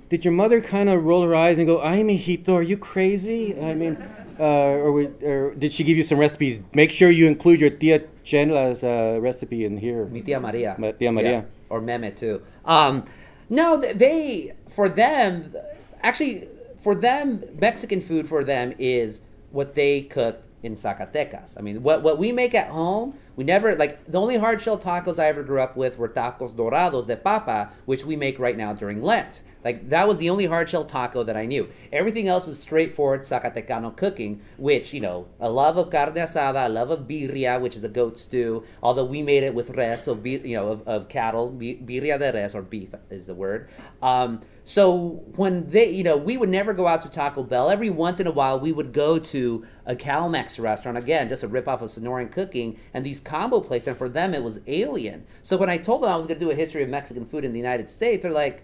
did 0.10 0.26
your 0.26 0.34
mother 0.34 0.60
kind 0.62 0.90
of 0.90 1.04
roll 1.06 1.24
her 1.24 1.36
eyes 1.36 1.58
and 1.60 1.68
go, 1.68 1.82
"Ay, 1.82 2.02
mijito, 2.02 2.50
are 2.50 2.62
you 2.64 2.78
crazy?" 2.78 3.56
I 3.60 3.74
mean, 3.74 3.98
uh, 4.40 4.44
or, 4.44 4.92
we- 4.92 5.08
or 5.24 5.54
did 5.56 5.72
she 5.74 5.84
give 5.84 5.98
you 5.98 6.04
some 6.04 6.18
recipes? 6.18 6.60
Make 6.74 6.92
sure 6.92 7.10
you 7.10 7.28
include 7.28 7.60
your 7.60 7.70
tia 7.70 8.02
Chenla's 8.26 8.84
uh, 8.84 9.20
recipe 9.22 9.66
in 9.66 9.78
here. 9.78 10.06
Mi 10.06 10.22
tía 10.22 10.42
Maria. 10.42 10.76
Ma- 10.78 10.92
tía 10.92 11.14
Maria. 11.14 11.46
Or 11.70 11.82
Meme 11.82 12.12
too. 12.14 12.42
Um, 12.66 13.06
no, 13.50 13.78
they 13.78 14.54
for 14.70 14.90
them 14.90 15.54
actually 16.02 16.48
for 16.78 16.96
them 16.96 17.44
Mexican 17.60 18.02
food 18.02 18.28
for 18.28 18.44
them 18.44 18.74
is 18.80 19.22
what 19.52 19.76
they 19.76 20.02
cooked 20.02 20.46
in 20.64 20.74
Zacatecas. 20.74 21.56
I 21.58 21.62
mean, 21.62 21.84
what 21.84 22.02
what 22.04 22.18
we 22.18 22.32
make 22.32 22.54
at 22.56 22.70
home, 22.70 23.14
we 23.36 23.44
never 23.44 23.76
like 23.76 24.04
the 24.08 24.20
only 24.20 24.38
hard 24.38 24.62
shell 24.62 24.78
tacos 24.80 25.20
I 25.20 25.28
ever 25.28 25.44
grew 25.44 25.62
up 25.62 25.76
with 25.78 25.98
were 25.98 26.10
tacos 26.10 26.54
dorados 26.56 27.06
de 27.08 27.16
papa, 27.16 27.70
which 27.86 28.04
we 28.06 28.16
make 28.16 28.40
right 28.40 28.58
now 28.58 28.74
during 28.74 29.02
Lent. 29.04 29.42
Like 29.64 29.90
that 29.90 30.08
was 30.08 30.18
the 30.20 30.30
only 30.30 30.46
hard 30.46 30.70
shell 30.70 30.86
taco 30.86 31.24
that 31.24 31.36
I 31.36 31.46
knew. 31.46 31.70
Everything 31.92 32.28
else 32.28 32.46
was 32.46 32.60
straightforward 32.60 33.22
Zacatecano 33.22 33.96
cooking, 33.96 34.42
which 34.58 34.94
you 34.94 35.02
know, 35.02 35.28
a 35.40 35.50
love 35.50 35.78
of 35.78 35.90
carne 35.90 36.14
asada, 36.14 36.68
a 36.68 36.70
love 36.70 36.92
of 36.92 37.02
birria, 37.02 37.60
which 37.60 37.76
is 37.76 37.84
a 37.84 37.90
goat 37.90 38.18
stew. 38.18 38.64
Although 38.82 39.06
we 39.06 39.22
made 39.22 39.44
it 39.44 39.54
with 39.54 39.72
res, 39.72 40.04
so 40.04 40.20
you 40.24 40.56
know, 40.56 40.70
of, 40.70 40.88
of 40.88 41.10
cattle, 41.10 41.52
birria 41.52 42.18
de 42.18 42.32
res 42.32 42.56
or 42.56 42.62
beef 42.62 42.90
is 43.10 43.28
the 43.28 43.34
word. 43.34 43.70
Um, 44.02 44.42
so 44.70 45.24
when 45.36 45.68
they, 45.70 45.90
you 45.90 46.04
know, 46.04 46.16
we 46.16 46.38
would 46.38 46.50
never 46.50 46.74
go 46.74 46.86
out 46.86 47.02
to 47.02 47.10
Taco 47.10 47.42
Bell. 47.42 47.72
Every 47.72 47.90
once 47.90 48.20
in 48.20 48.28
a 48.28 48.32
while, 48.32 48.60
we 48.60 48.72
would 48.72 48.94
go 48.94 49.18
to 49.18 49.66
a 49.88 49.96
Calmex 49.96 50.60
restaurant 50.60 50.96
again, 50.96 51.28
just 51.28 51.42
a 51.42 51.50
ripoff 51.50 51.82
of 51.82 51.90
Sonoran 51.90 52.32
cooking, 52.32 52.80
and 52.94 53.04
these 53.04 53.20
combo 53.20 53.62
plates. 53.62 53.88
And 53.88 53.98
for 53.98 54.08
them, 54.08 54.36
it 54.36 54.44
was 54.44 54.60
alien. 54.68 55.26
So 55.42 55.58
when 55.58 55.72
I 55.72 55.78
told 55.78 56.04
them 56.04 56.12
I 56.12 56.16
was 56.16 56.28
going 56.28 56.40
to 56.40 56.46
do 56.46 56.52
a 56.52 56.56
history 56.56 56.84
of 56.84 56.90
Mexican 56.90 57.26
food 57.26 57.44
in 57.44 57.52
the 57.52 57.58
United 57.58 57.90
States, 57.90 58.22
they're 58.22 58.32
like, 58.32 58.64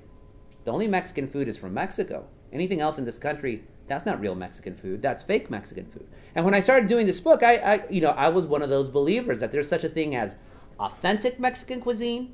the 0.65 0.72
only 0.72 0.88
Mexican 0.88 1.27
food 1.27 1.48
is 1.48 1.55
from 1.55 1.74
Mexico. 1.74 2.27
Anything 2.51 2.81
else 2.81 2.98
in 2.98 3.05
this 3.05 3.17
country, 3.17 3.63
that's 3.88 4.05
not 4.05 4.19
real 4.19 4.36
Mexican 4.36 4.75
food. 4.75 5.01
That's 5.01 5.24
fake 5.24 5.50
Mexican 5.50 5.86
food. 5.86 6.07
And 6.34 6.43
when 6.43 6.53
I 6.53 6.60
started 6.60 6.89
doing 6.89 7.05
this 7.05 7.19
book, 7.19 7.43
I, 7.43 7.55
I 7.57 7.89
you 7.89 8.01
know, 8.01 8.10
I 8.10 8.29
was 8.29 8.45
one 8.45 8.62
of 8.62 8.69
those 8.69 8.89
believers 8.89 9.39
that 9.39 9.51
there's 9.51 9.69
such 9.69 9.84
a 9.84 9.89
thing 9.89 10.15
as 10.15 10.36
authentic 10.79 11.39
Mexican 11.39 11.81
cuisine, 11.81 12.34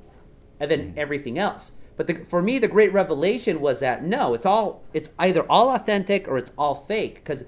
and 0.59 0.71
then 0.71 0.79
mm-hmm. 0.79 0.99
everything 0.99 1.37
else. 1.37 1.73
But 1.97 2.07
the, 2.07 2.15
for 2.15 2.41
me, 2.41 2.57
the 2.57 2.67
great 2.67 2.93
revelation 2.93 3.59
was 3.59 3.79
that 3.81 4.03
no, 4.03 4.33
it's 4.33 4.45
all 4.45 4.83
it's 4.93 5.11
either 5.19 5.43
all 5.51 5.69
authentic 5.69 6.27
or 6.27 6.37
it's 6.37 6.51
all 6.57 6.73
fake 6.73 7.15
because 7.15 7.43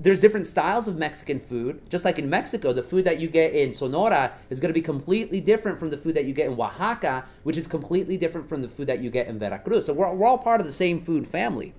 there's 0.00 0.20
different 0.20 0.46
styles 0.46 0.86
of 0.86 0.96
Mexican 0.96 1.40
food. 1.40 1.80
Just 1.88 2.04
like 2.04 2.18
in 2.18 2.30
Mexico, 2.30 2.72
the 2.72 2.82
food 2.82 3.04
that 3.04 3.18
you 3.18 3.28
get 3.28 3.52
in 3.52 3.74
Sonora 3.74 4.32
is 4.48 4.60
going 4.60 4.68
to 4.68 4.74
be 4.74 4.82
completely 4.82 5.40
different 5.40 5.78
from 5.78 5.90
the 5.90 5.96
food 5.96 6.14
that 6.14 6.24
you 6.24 6.32
get 6.32 6.46
in 6.46 6.52
Oaxaca, 6.52 7.24
which 7.42 7.56
is 7.56 7.66
completely 7.66 8.16
different 8.16 8.48
from 8.48 8.62
the 8.62 8.68
food 8.68 8.86
that 8.86 9.00
you 9.00 9.10
get 9.10 9.26
in 9.26 9.38
Veracruz. 9.38 9.86
So 9.86 9.92
we're, 9.92 10.12
we're 10.14 10.28
all 10.28 10.38
part 10.38 10.60
of 10.60 10.66
the 10.66 10.72
same 10.72 11.02
food 11.02 11.26
family. 11.26 11.74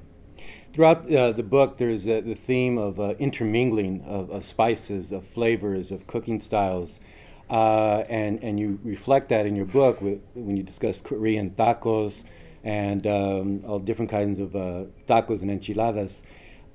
Throughout 0.73 1.11
uh, 1.11 1.31
the 1.31 1.43
book, 1.43 1.77
there's 1.77 2.07
uh, 2.07 2.21
the 2.23 2.35
theme 2.35 2.77
of 2.77 2.99
uh, 2.99 3.15
intermingling 3.19 4.01
of, 4.01 4.29
of 4.29 4.43
spices, 4.43 5.11
of 5.11 5.25
flavors, 5.25 5.91
of 5.91 6.05
cooking 6.05 6.39
styles, 6.39 6.99
uh, 7.49 8.03
and 8.07 8.41
and 8.43 8.59
you 8.59 8.79
reflect 8.83 9.29
that 9.29 9.47
in 9.47 9.55
your 9.55 9.65
book 9.65 9.99
with, 9.99 10.21
when 10.35 10.55
you 10.55 10.61
discuss 10.61 11.01
Korean 11.01 11.49
tacos 11.51 12.23
and 12.63 13.07
um, 13.07 13.63
all 13.65 13.79
different 13.79 14.11
kinds 14.11 14.39
of 14.39 14.55
uh, 14.55 14.83
tacos 15.07 15.41
and 15.41 15.49
enchiladas. 15.49 16.21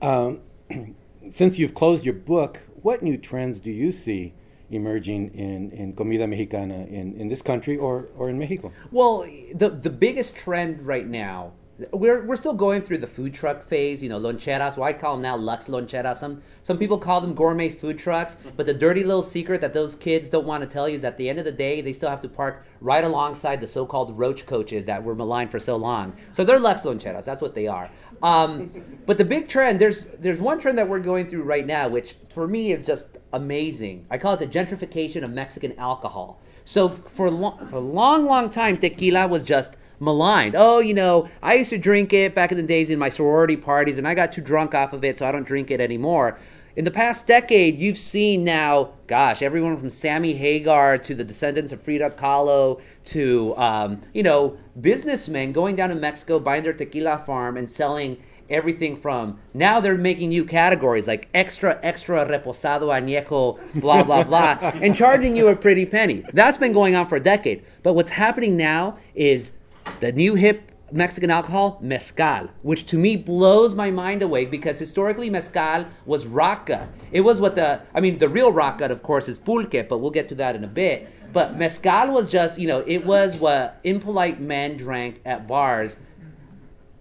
Um, 0.02 0.40
since 1.30 1.58
you've 1.58 1.74
closed 1.74 2.04
your 2.04 2.14
book, 2.14 2.60
what 2.82 3.02
new 3.02 3.16
trends 3.16 3.60
do 3.60 3.70
you 3.70 3.92
see 3.92 4.34
emerging 4.70 5.32
in, 5.34 5.70
in 5.72 5.92
comida 5.94 6.26
mexicana 6.26 6.86
in, 6.86 7.14
in 7.18 7.28
this 7.28 7.42
country 7.42 7.76
or, 7.76 8.08
or 8.16 8.30
in 8.30 8.38
Mexico? 8.38 8.72
Well, 8.90 9.26
the 9.54 9.70
the 9.70 9.90
biggest 9.90 10.34
trend 10.36 10.86
right 10.86 11.06
now, 11.06 11.52
we're 11.92 12.24
we're 12.24 12.36
still 12.36 12.54
going 12.54 12.82
through 12.82 12.98
the 12.98 13.06
food 13.06 13.34
truck 13.34 13.62
phase. 13.62 14.02
You 14.02 14.08
know, 14.08 14.18
loncheras. 14.18 14.76
Well, 14.76 14.88
I 14.88 14.92
call 14.92 15.14
them 15.14 15.22
now 15.22 15.36
Lux 15.36 15.66
Loncheras. 15.66 16.16
Some 16.16 16.42
some 16.62 16.78
people 16.78 16.98
call 16.98 17.20
them 17.20 17.34
gourmet 17.34 17.68
food 17.68 17.98
trucks. 17.98 18.36
But 18.56 18.66
the 18.66 18.74
dirty 18.74 19.04
little 19.04 19.22
secret 19.22 19.60
that 19.60 19.74
those 19.74 19.94
kids 19.94 20.28
don't 20.28 20.46
want 20.46 20.62
to 20.62 20.68
tell 20.68 20.88
you 20.88 20.96
is 20.96 21.04
at 21.04 21.18
the 21.18 21.28
end 21.28 21.38
of 21.38 21.44
the 21.44 21.52
day, 21.52 21.80
they 21.80 21.92
still 21.92 22.10
have 22.10 22.22
to 22.22 22.28
park 22.28 22.64
right 22.80 23.04
alongside 23.04 23.60
the 23.60 23.66
so-called 23.66 24.16
roach 24.18 24.46
coaches 24.46 24.86
that 24.86 25.02
were 25.02 25.14
maligned 25.14 25.50
for 25.50 25.58
so 25.58 25.76
long. 25.76 26.16
So 26.32 26.44
they're 26.44 26.60
Lux 26.60 26.82
Loncheras. 26.82 27.24
That's 27.24 27.42
what 27.42 27.54
they 27.54 27.66
are. 27.66 27.90
Um, 28.24 28.70
but 29.04 29.18
the 29.18 29.24
big 29.24 29.48
trend, 29.48 29.80
there's 29.80 30.06
there's 30.18 30.40
one 30.40 30.58
trend 30.58 30.78
that 30.78 30.88
we're 30.88 30.98
going 30.98 31.28
through 31.28 31.42
right 31.42 31.66
now, 31.66 31.88
which 31.88 32.16
for 32.30 32.48
me 32.48 32.72
is 32.72 32.86
just 32.86 33.18
amazing. 33.34 34.06
I 34.10 34.16
call 34.16 34.32
it 34.32 34.40
the 34.40 34.46
gentrification 34.46 35.22
of 35.22 35.30
Mexican 35.30 35.78
alcohol. 35.78 36.40
So 36.64 36.88
for 36.88 37.30
long, 37.30 37.68
for 37.68 37.76
a 37.76 37.80
long, 37.80 38.24
long 38.24 38.48
time, 38.48 38.78
tequila 38.78 39.28
was 39.28 39.44
just 39.44 39.76
maligned. 40.00 40.54
Oh, 40.56 40.78
you 40.78 40.94
know, 40.94 41.28
I 41.42 41.56
used 41.56 41.68
to 41.70 41.78
drink 41.78 42.14
it 42.14 42.34
back 42.34 42.50
in 42.50 42.56
the 42.56 42.62
days 42.62 42.88
in 42.88 42.98
my 42.98 43.10
sorority 43.10 43.58
parties, 43.58 43.98
and 43.98 44.08
I 44.08 44.14
got 44.14 44.32
too 44.32 44.40
drunk 44.40 44.74
off 44.74 44.94
of 44.94 45.04
it, 45.04 45.18
so 45.18 45.26
I 45.26 45.32
don't 45.32 45.46
drink 45.46 45.70
it 45.70 45.80
anymore. 45.80 46.38
In 46.76 46.84
the 46.84 46.90
past 46.90 47.28
decade, 47.28 47.78
you've 47.78 47.98
seen 47.98 48.42
now, 48.42 48.90
gosh, 49.06 49.42
everyone 49.42 49.76
from 49.76 49.90
Sammy 49.90 50.32
Hagar 50.34 50.98
to 50.98 51.14
the 51.14 51.22
descendants 51.22 51.72
of 51.72 51.80
Frida 51.80 52.10
Kahlo 52.10 52.80
to, 53.04 53.54
um, 53.56 54.00
you 54.12 54.24
know, 54.24 54.56
businessmen 54.80 55.52
going 55.52 55.76
down 55.76 55.90
to 55.90 55.94
Mexico, 55.94 56.40
buying 56.40 56.64
their 56.64 56.72
tequila 56.72 57.22
farm 57.24 57.56
and 57.56 57.70
selling 57.70 58.20
everything 58.50 58.94
from 58.94 59.38
now 59.54 59.80
they're 59.80 59.96
making 59.96 60.28
new 60.28 60.44
categories 60.44 61.06
like 61.06 61.26
extra 61.32 61.80
extra 61.82 62.26
reposado 62.26 62.88
añejo 62.92 63.58
blah 63.80 64.02
blah 64.02 64.22
blah 64.22 64.58
and 64.82 64.94
charging 64.94 65.34
you 65.34 65.48
a 65.48 65.56
pretty 65.56 65.86
penny. 65.86 66.22
That's 66.34 66.58
been 66.58 66.72
going 66.72 66.94
on 66.94 67.06
for 67.06 67.16
a 67.16 67.20
decade. 67.20 67.64
But 67.82 67.94
what's 67.94 68.10
happening 68.10 68.56
now 68.56 68.98
is 69.14 69.52
the 70.00 70.12
new 70.12 70.34
hip 70.34 70.70
Mexican 70.92 71.30
alcohol, 71.30 71.78
mezcal, 71.80 72.48
which 72.62 72.86
to 72.86 72.98
me 72.98 73.16
blows 73.16 73.74
my 73.74 73.90
mind 73.90 74.22
away 74.22 74.44
because 74.44 74.78
historically 74.78 75.30
mezcal 75.30 75.86
was 76.04 76.26
raca. 76.26 76.88
It 77.10 77.22
was 77.22 77.40
what 77.40 77.56
the, 77.56 77.80
I 77.94 78.00
mean, 78.00 78.18
the 78.18 78.28
real 78.28 78.52
raca, 78.52 78.86
of 78.86 79.02
course, 79.02 79.28
is 79.28 79.38
pulque, 79.38 79.88
but 79.88 79.98
we'll 79.98 80.10
get 80.10 80.28
to 80.28 80.34
that 80.36 80.54
in 80.54 80.62
a 80.62 80.68
bit. 80.68 81.08
But 81.32 81.56
mezcal 81.56 82.12
was 82.12 82.30
just, 82.30 82.58
you 82.58 82.68
know, 82.68 82.84
it 82.86 83.04
was 83.04 83.36
what 83.36 83.80
impolite 83.82 84.40
men 84.40 84.76
drank 84.76 85.20
at 85.24 85.48
bars, 85.48 85.96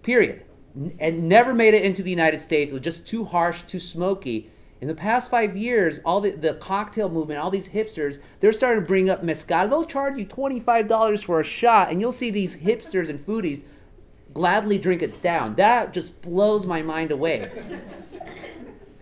period. 0.02 0.44
And 0.98 1.28
never 1.28 1.54
made 1.54 1.74
it 1.74 1.84
into 1.84 2.02
the 2.02 2.10
United 2.10 2.40
States. 2.40 2.72
It 2.72 2.74
was 2.74 2.82
just 2.82 3.06
too 3.06 3.24
harsh, 3.24 3.62
too 3.62 3.78
smoky. 3.78 4.50
In 4.80 4.88
the 4.88 4.94
past 4.94 5.30
five 5.30 5.56
years, 5.56 6.00
all 6.04 6.20
the, 6.20 6.32
the 6.32 6.54
cocktail 6.54 7.08
movement, 7.08 7.38
all 7.38 7.50
these 7.50 7.68
hipsters, 7.68 8.20
they're 8.40 8.52
starting 8.52 8.82
to 8.82 8.86
bring 8.86 9.08
up 9.08 9.22
mezcal. 9.22 9.68
They'll 9.68 9.84
charge 9.84 10.18
you 10.18 10.26
$25 10.26 11.22
for 11.22 11.38
a 11.38 11.44
shot, 11.44 11.90
and 11.90 12.00
you'll 12.00 12.12
see 12.12 12.30
these 12.30 12.56
hipsters 12.56 13.08
and 13.08 13.24
foodies 13.24 13.62
gladly 14.34 14.78
drink 14.78 15.02
it 15.02 15.22
down. 15.22 15.54
That 15.54 15.94
just 15.94 16.20
blows 16.20 16.66
my 16.66 16.82
mind 16.82 17.10
away. 17.10 17.50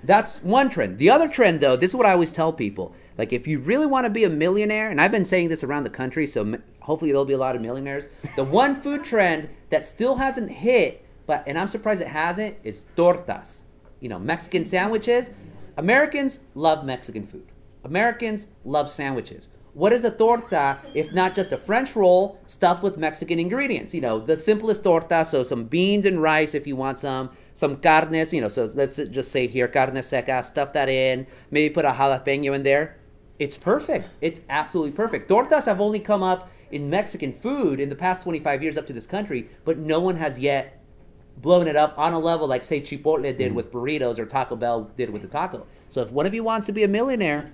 That's 0.04 0.38
one 0.42 0.68
trend. 0.68 0.98
The 0.98 1.10
other 1.10 1.28
trend, 1.28 1.60
though, 1.60 1.76
this 1.76 1.90
is 1.90 1.96
what 1.96 2.06
I 2.06 2.12
always 2.12 2.32
tell 2.32 2.52
people. 2.52 2.94
Like, 3.16 3.32
if 3.32 3.46
you 3.46 3.58
really 3.58 3.86
want 3.86 4.04
to 4.04 4.10
be 4.10 4.24
a 4.24 4.30
millionaire, 4.30 4.90
and 4.90 5.00
I've 5.00 5.12
been 5.12 5.24
saying 5.24 5.48
this 5.48 5.62
around 5.62 5.84
the 5.84 5.90
country, 5.90 6.26
so 6.26 6.58
hopefully 6.80 7.10
there'll 7.10 7.24
be 7.24 7.34
a 7.34 7.38
lot 7.38 7.56
of 7.56 7.62
millionaires. 7.62 8.08
The 8.36 8.44
one 8.62 8.74
food 8.74 9.04
trend 9.04 9.48
that 9.70 9.86
still 9.86 10.16
hasn't 10.16 10.50
hit, 10.50 11.04
but 11.26 11.44
and 11.46 11.58
I'm 11.58 11.68
surprised 11.68 12.00
it 12.00 12.08
hasn't, 12.08 12.56
is 12.64 12.82
tortas. 12.96 13.60
You 14.00 14.08
know, 14.08 14.18
Mexican 14.18 14.64
sandwiches. 14.64 15.30
Americans 15.76 16.40
love 16.54 16.84
Mexican 16.84 17.26
food. 17.26 17.46
Americans 17.84 18.48
love 18.64 18.90
sandwiches. 18.90 19.48
What 19.74 19.94
is 19.94 20.04
a 20.04 20.10
torta 20.10 20.78
if 20.94 21.14
not 21.14 21.34
just 21.34 21.50
a 21.50 21.56
French 21.56 21.96
roll 21.96 22.38
stuffed 22.46 22.82
with 22.82 22.98
Mexican 22.98 23.38
ingredients? 23.38 23.94
You 23.94 24.02
know, 24.02 24.18
the 24.18 24.36
simplest 24.36 24.84
torta, 24.84 25.24
so 25.24 25.44
some 25.44 25.64
beans 25.64 26.04
and 26.04 26.20
rice 26.20 26.54
if 26.54 26.66
you 26.66 26.76
want 26.76 26.98
some, 26.98 27.30
some 27.54 27.78
carnes, 27.78 28.34
you 28.34 28.42
know, 28.42 28.48
so 28.48 28.70
let's 28.74 28.96
just 28.96 29.32
say 29.32 29.46
here, 29.46 29.68
carne 29.68 30.02
seca, 30.02 30.42
stuff 30.42 30.74
that 30.74 30.90
in, 30.90 31.26
maybe 31.50 31.72
put 31.72 31.86
a 31.86 31.92
jalapeno 31.92 32.54
in 32.54 32.64
there. 32.64 32.98
It's 33.38 33.56
perfect. 33.56 34.10
It's 34.20 34.42
absolutely 34.50 34.92
perfect. 34.92 35.30
Tortas 35.30 35.64
have 35.64 35.80
only 35.80 36.00
come 36.00 36.22
up 36.22 36.50
in 36.70 36.90
Mexican 36.90 37.32
food 37.32 37.80
in 37.80 37.88
the 37.88 37.94
past 37.94 38.22
25 38.22 38.62
years 38.62 38.76
up 38.76 38.86
to 38.88 38.92
this 38.92 39.06
country, 39.06 39.48
but 39.64 39.78
no 39.78 40.00
one 40.00 40.16
has 40.16 40.38
yet 40.38 40.81
blown 41.38 41.66
it 41.66 41.76
up 41.76 41.98
on 41.98 42.12
a 42.12 42.18
level 42.18 42.46
like 42.46 42.64
say 42.64 42.80
Chipotle 42.80 43.36
did 43.36 43.52
with 43.52 43.72
burritos 43.72 44.18
or 44.18 44.26
Taco 44.26 44.56
Bell 44.56 44.90
did 44.96 45.10
with 45.10 45.22
the 45.22 45.28
taco. 45.28 45.66
So 45.90 46.00
if 46.00 46.10
one 46.10 46.24
of 46.24 46.32
you 46.32 46.42
wants 46.42 46.66
to 46.66 46.72
be 46.72 46.84
a 46.84 46.88
millionaire, 46.88 47.52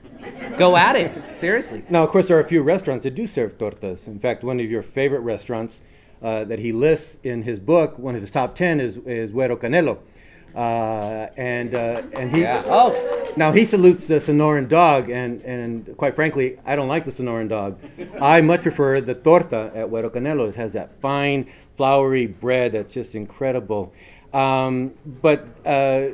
go 0.56 0.76
at 0.76 0.94
it. 0.94 1.34
Seriously. 1.34 1.82
Now, 1.90 2.04
of 2.04 2.10
course, 2.10 2.28
there 2.28 2.36
are 2.36 2.40
a 2.40 2.48
few 2.48 2.62
restaurants 2.62 3.02
that 3.02 3.16
do 3.16 3.26
serve 3.26 3.58
tortas. 3.58 4.06
In 4.06 4.18
fact, 4.20 4.44
one 4.44 4.60
of 4.60 4.70
your 4.70 4.82
favorite 4.82 5.20
restaurants 5.20 5.80
uh, 6.22 6.44
that 6.44 6.60
he 6.60 6.70
lists 6.70 7.18
in 7.24 7.42
his 7.42 7.58
book, 7.58 7.98
one 7.98 8.14
of 8.14 8.20
his 8.20 8.30
top 8.30 8.54
ten, 8.54 8.80
is, 8.80 8.96
is 8.98 9.32
Güero 9.32 9.56
Canelo. 9.56 9.98
Uh, 10.54 11.28
and 11.36 11.74
uh, 11.74 12.02
and 12.14 12.34
he 12.34 12.42
Yeah. 12.42 12.62
Oh, 12.66 13.32
now 13.36 13.52
he 13.52 13.64
salutes 13.64 14.06
the 14.06 14.14
Sonoran 14.14 14.68
dog, 14.68 15.10
and, 15.10 15.40
and 15.42 15.96
quite 15.96 16.14
frankly, 16.14 16.58
I 16.64 16.74
don't 16.74 16.88
like 16.88 17.04
the 17.04 17.12
Sonoran 17.12 17.48
dog. 17.48 17.78
I 18.20 18.40
much 18.40 18.62
prefer 18.62 19.00
the 19.00 19.14
torta 19.14 19.70
at 19.74 19.88
Güero 19.88 20.10
Canelo. 20.10 20.48
It 20.48 20.54
has 20.54 20.72
that 20.72 21.00
fine, 21.00 21.50
floury 21.78 22.26
bread 22.26 22.72
that's 22.72 22.92
just 22.92 23.14
incredible. 23.14 23.94
Um, 24.34 24.92
but 25.22 25.46
uh, 25.64 26.08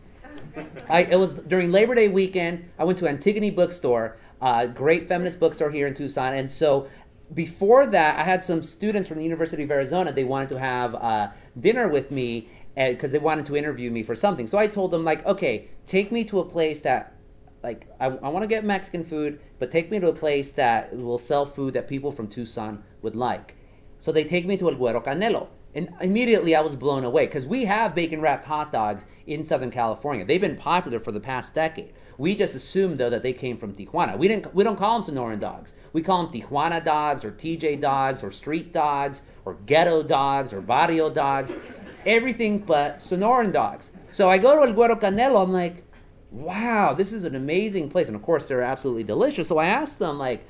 I, 0.88 1.05
it 1.05 1.18
was 1.18 1.35
during 1.35 1.70
Labor 1.70 1.94
Day 1.94 2.09
weekend. 2.09 2.68
I 2.76 2.83
went 2.83 2.98
to 2.98 3.07
Antigone 3.07 3.50
Bookstore, 3.50 4.16
uh, 4.42 4.66
great 4.66 5.09
feminist 5.09 5.40
bookstore 5.40 5.70
here 5.70 5.87
in 5.87 5.94
Tucson. 5.94 6.35
And 6.35 6.50
so 6.50 6.88
before 7.33 7.87
that, 7.87 8.18
I 8.18 8.24
had 8.24 8.42
some 8.42 8.61
students 8.61 9.09
from 9.09 9.18
the 9.18 9.24
University 9.24 9.62
of 9.62 9.70
Arizona. 9.70 10.12
They 10.12 10.24
wanted 10.24 10.50
to 10.50 10.59
have 10.59 10.94
uh, 10.96 11.28
dinner 11.59 11.88
with 11.88 12.11
me 12.11 12.50
because 12.74 13.12
they 13.12 13.18
wanted 13.18 13.46
to 13.46 13.57
interview 13.57 13.90
me 13.90 14.02
for 14.02 14.16
something. 14.16 14.46
So 14.46 14.59
I 14.59 14.66
told 14.66 14.90
them, 14.90 15.05
like, 15.05 15.24
okay, 15.24 15.68
take 15.87 16.11
me 16.11 16.24
to 16.24 16.40
a 16.40 16.44
place 16.44 16.83
that, 16.83 17.14
like, 17.62 17.87
I, 18.00 18.07
I 18.07 18.28
want 18.28 18.42
to 18.42 18.46
get 18.48 18.64
Mexican 18.64 19.05
food, 19.05 19.40
but 19.59 19.70
take 19.70 19.90
me 19.90 20.00
to 20.00 20.09
a 20.09 20.12
place 20.12 20.52
that 20.52 20.96
will 20.96 21.18
sell 21.18 21.46
food 21.46 21.74
that 21.74 21.88
people 21.88 22.11
from 22.11 22.28
Tucson 22.28 22.83
would 23.02 23.14
like. 23.14 23.55
So 23.98 24.11
they 24.11 24.24
take 24.24 24.46
me 24.46 24.57
to 24.57 24.68
El 24.68 24.76
Güero 24.76 25.05
Canelo. 25.05 25.48
And 25.74 25.88
immediately 26.00 26.55
I 26.55 26.61
was 26.61 26.76
blown 26.76 27.05
away 27.05 27.26
because 27.26 27.46
we 27.46 27.64
have 27.64 27.94
bacon 27.94 28.20
wrapped 28.20 28.46
hot 28.46 28.72
dogs 28.72 29.07
in 29.26 29.42
Southern 29.44 29.70
California. 29.70 30.24
They've 30.24 30.40
been 30.40 30.57
popular 30.57 30.98
for 30.98 31.12
the 31.12 31.20
past 31.20 31.55
decade. 31.55 31.92
We 32.23 32.37
just 32.37 32.55
assumed 32.55 32.99
though 32.99 33.11
that 33.11 33.25
they 33.25 33.33
came 33.33 33.57
from 33.57 33.75
Tijuana. 33.75 34.17
We 34.17 34.29
didn't. 34.29 34.55
We 34.55 34.63
don't 34.63 34.79
call 34.79 35.01
them 35.01 35.17
Sonoran 35.17 35.41
dogs. 35.41 35.73
We 35.93 36.03
call 36.03 36.25
them 36.25 36.33
Tijuana 36.33 36.85
dogs 36.85 37.25
or 37.25 37.33
TJ 37.33 37.81
dogs 37.81 38.23
or 38.23 38.31
street 38.31 38.73
dogs 38.73 39.23
or 39.45 39.55
ghetto 39.67 40.05
dogs 40.05 40.53
or 40.53 40.61
barrio 40.61 41.11
dogs. 41.11 41.51
Everything 42.07 42.61
but 42.61 42.99
Sonoran 42.99 43.53
dogs. 43.53 43.91
So 44.13 44.31
I 44.31 44.39
go 44.39 44.55
to 44.55 44.71
El 44.71 44.77
Güero 44.77 45.01
Canelo. 45.01 45.43
I'm 45.43 45.53
like, 45.53 45.85
wow, 46.31 46.95
this 46.95 47.13
is 47.13 47.25
an 47.25 47.35
amazing 47.35 47.91
place. 47.91 48.07
And 48.07 48.15
of 48.15 48.23
course, 48.23 48.47
they're 48.47 48.63
absolutely 48.63 49.03
delicious. 49.03 49.49
So 49.49 49.59
I 49.59 49.67
asked 49.67 49.99
them 49.99 50.17
like 50.17 50.47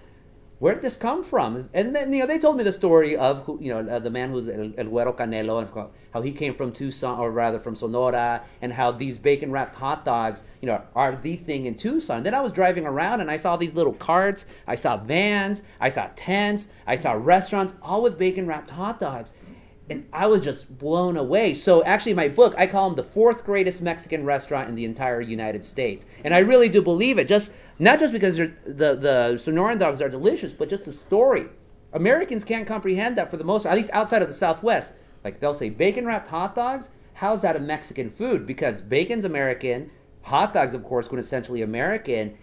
where 0.63 0.75
did 0.75 0.83
this 0.85 0.95
come 0.95 1.25
from? 1.25 1.57
And 1.75 1.93
then 1.93 2.13
you 2.13 2.21
know 2.21 2.27
they 2.27 2.39
told 2.39 2.57
me 2.57 2.63
the 2.63 2.73
story 2.73 3.17
of 3.17 3.43
who, 3.47 3.59
you 3.61 3.75
know 3.75 3.97
uh, 3.97 3.99
the 3.99 4.11
man 4.11 4.31
who's 4.31 4.49
El, 4.49 4.73
El 4.79 4.93
Güero 4.93 5.13
Canelo 5.13 5.61
and 5.61 5.91
how 6.15 6.23
he 6.23 6.31
came 6.31 6.55
from 6.55 6.71
Tucson 6.71 7.19
or 7.19 7.33
rather 7.33 7.59
from 7.59 7.75
Sonora 7.75 8.45
and 8.61 8.73
how 8.73 8.93
these 8.93 9.19
bacon 9.19 9.51
wrapped 9.51 9.75
hot 9.75 10.05
dogs 10.05 10.45
you 10.61 10.69
know 10.69 10.81
are 10.95 11.19
the 11.21 11.35
thing 11.35 11.67
in 11.67 11.75
Tucson. 11.75 12.23
Then 12.23 12.33
I 12.33 12.41
was 12.41 12.53
driving 12.53 12.87
around 12.87 13.21
and 13.21 13.29
I 13.29 13.39
saw 13.39 13.57
these 13.57 13.75
little 13.75 13.95
carts, 13.95 14.45
I 14.69 14.77
saw 14.77 14.99
vans, 14.99 15.63
I 15.81 15.89
saw 15.89 16.11
tents, 16.15 16.69
I 16.87 16.95
saw 16.95 17.15
restaurants 17.15 17.75
all 17.83 18.05
with 18.05 18.17
bacon 18.17 18.47
wrapped 18.47 18.71
hot 18.71 19.01
dogs. 19.01 19.33
And 19.93 20.07
I 20.11 20.27
was 20.27 20.41
just 20.41 20.79
blown 20.79 21.19
away. 21.19 21.53
So, 21.53 21.85
actually, 21.85 22.15
my 22.15 22.27
book, 22.27 22.55
I 22.57 22.67
call 22.67 22.89
them 22.89 22.97
the 22.97 23.03
fourth 23.03 23.45
greatest 23.45 23.83
Mexican 23.83 24.25
restaurant 24.25 24.71
in 24.71 24.75
the 24.75 24.87
entire 24.87 25.21
United 25.21 25.67
States. 25.67 26.07
And 26.25 26.35
I 26.35 26.39
really 26.39 26.71
do 26.71 26.81
believe 26.81 27.19
it. 27.19 27.29
Just 27.29 27.51
not 27.79 28.01
just 28.01 28.11
because 28.11 28.39
the, 28.39 28.49
the 28.65 29.35
Sonoran 29.37 29.79
dogs 29.79 30.01
are 30.01 30.09
delicious, 30.09 30.55
but 30.55 30.71
just 30.71 30.87
the 30.87 30.93
story. 30.93 31.45
Americans 31.93 32.43
can't 32.43 32.67
comprehend 32.67 33.19
that 33.19 33.31
for 33.31 33.37
the 33.37 33.45
most 33.45 33.67
at 33.67 33.77
least 33.77 33.91
outside 33.93 34.23
of 34.23 34.29
the 34.29 34.35
Southwest. 34.35 34.95
Like 35.25 35.41
they'll 35.41 35.53
say, 35.53 35.69
bacon 35.69 36.07
wrapped 36.07 36.29
hot 36.29 36.55
dogs? 36.55 36.89
How's 37.13 37.43
that 37.43 37.55
a 37.55 37.61
Mexican 37.61 38.11
food? 38.11 38.47
Because 38.47 38.81
bacon's 38.81 39.27
American, 39.27 39.91
hot 40.23 40.55
dogs, 40.55 40.73
of 40.73 40.85
course, 40.85 41.07
quintessentially 41.07 41.63
American. 41.63 42.39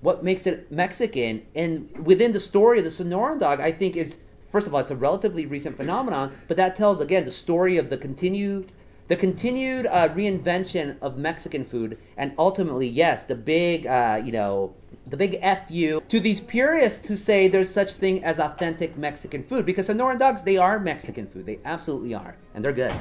What 0.00 0.24
makes 0.24 0.46
it 0.46 0.72
Mexican? 0.72 1.44
And 1.54 2.06
within 2.06 2.32
the 2.32 2.40
story 2.40 2.78
of 2.78 2.84
the 2.84 2.90
Sonoran 2.90 3.38
dog, 3.38 3.60
I 3.60 3.70
think 3.70 3.96
is, 3.96 4.16
first 4.48 4.66
of 4.66 4.74
all, 4.74 4.80
it's 4.80 4.90
a 4.90 4.96
relatively 4.96 5.46
recent 5.46 5.76
phenomenon, 5.76 6.32
but 6.48 6.56
that 6.56 6.76
tells, 6.76 7.00
again, 7.00 7.24
the 7.24 7.32
story 7.32 7.76
of 7.76 7.90
the 7.90 7.96
continued 7.96 8.72
the 9.08 9.16
continued 9.16 9.86
uh, 9.86 10.08
reinvention 10.08 10.96
of 11.00 11.16
Mexican 11.16 11.64
food, 11.64 11.96
and 12.16 12.32
ultimately, 12.38 12.88
yes, 12.88 13.24
the 13.24 13.36
big, 13.36 13.86
uh, 13.86 14.20
you 14.24 14.32
know, 14.32 14.74
the 15.06 15.16
big 15.16 15.40
fu 15.68 16.00
to 16.08 16.18
these 16.18 16.40
purists 16.40 17.06
who 17.06 17.16
say 17.16 17.46
there's 17.46 17.70
such 17.70 17.92
thing 17.92 18.24
as 18.24 18.40
authentic 18.40 18.96
Mexican 18.96 19.44
food 19.44 19.64
because 19.64 19.88
Sonoran 19.88 20.18
dogs 20.18 20.42
they 20.42 20.56
are 20.56 20.80
Mexican 20.80 21.26
food, 21.28 21.46
they 21.46 21.60
absolutely 21.64 22.14
are, 22.14 22.36
and 22.54 22.64
they're 22.64 22.72
good. 22.72 22.92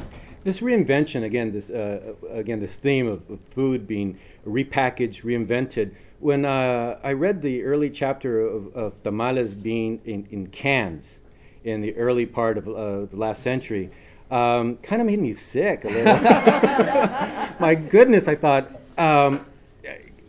This 0.44 0.60
reinvention 0.60 1.24
again, 1.24 1.52
this 1.52 1.72
uh, 1.72 2.14
again, 2.30 2.60
this 2.60 2.76
theme 2.78 3.08
of, 3.08 3.28
of, 3.32 3.40
food 3.56 3.88
being 3.88 4.20
repackaged, 4.46 5.24
reinvented. 5.24 5.96
When 6.20 6.46
uh, 6.46 7.00
I 7.04 7.14
read 7.14 7.42
the 7.42 7.64
early 7.64 7.90
chapter 7.90 8.42
of, 8.42 8.76
of 8.76 9.02
tamales 9.02 9.56
being 9.56 10.02
in, 10.06 10.28
in, 10.30 10.48
cans 10.48 11.20
in 11.66 11.82
the 11.82 11.96
early 11.96 12.26
part 12.26 12.58
of 12.58 12.68
uh, 12.68 13.06
the 13.06 13.18
last 13.18 13.44
century, 13.44 13.90
um, 14.32 14.78
kind 14.78 15.02
of 15.02 15.08
made 15.08 15.20
me 15.20 15.34
sick 15.34 15.84
a 15.84 15.88
little. 15.88 16.14
My 17.60 17.76
goodness, 17.76 18.28
I 18.28 18.36
thought 18.36 18.70
um, 18.98 19.46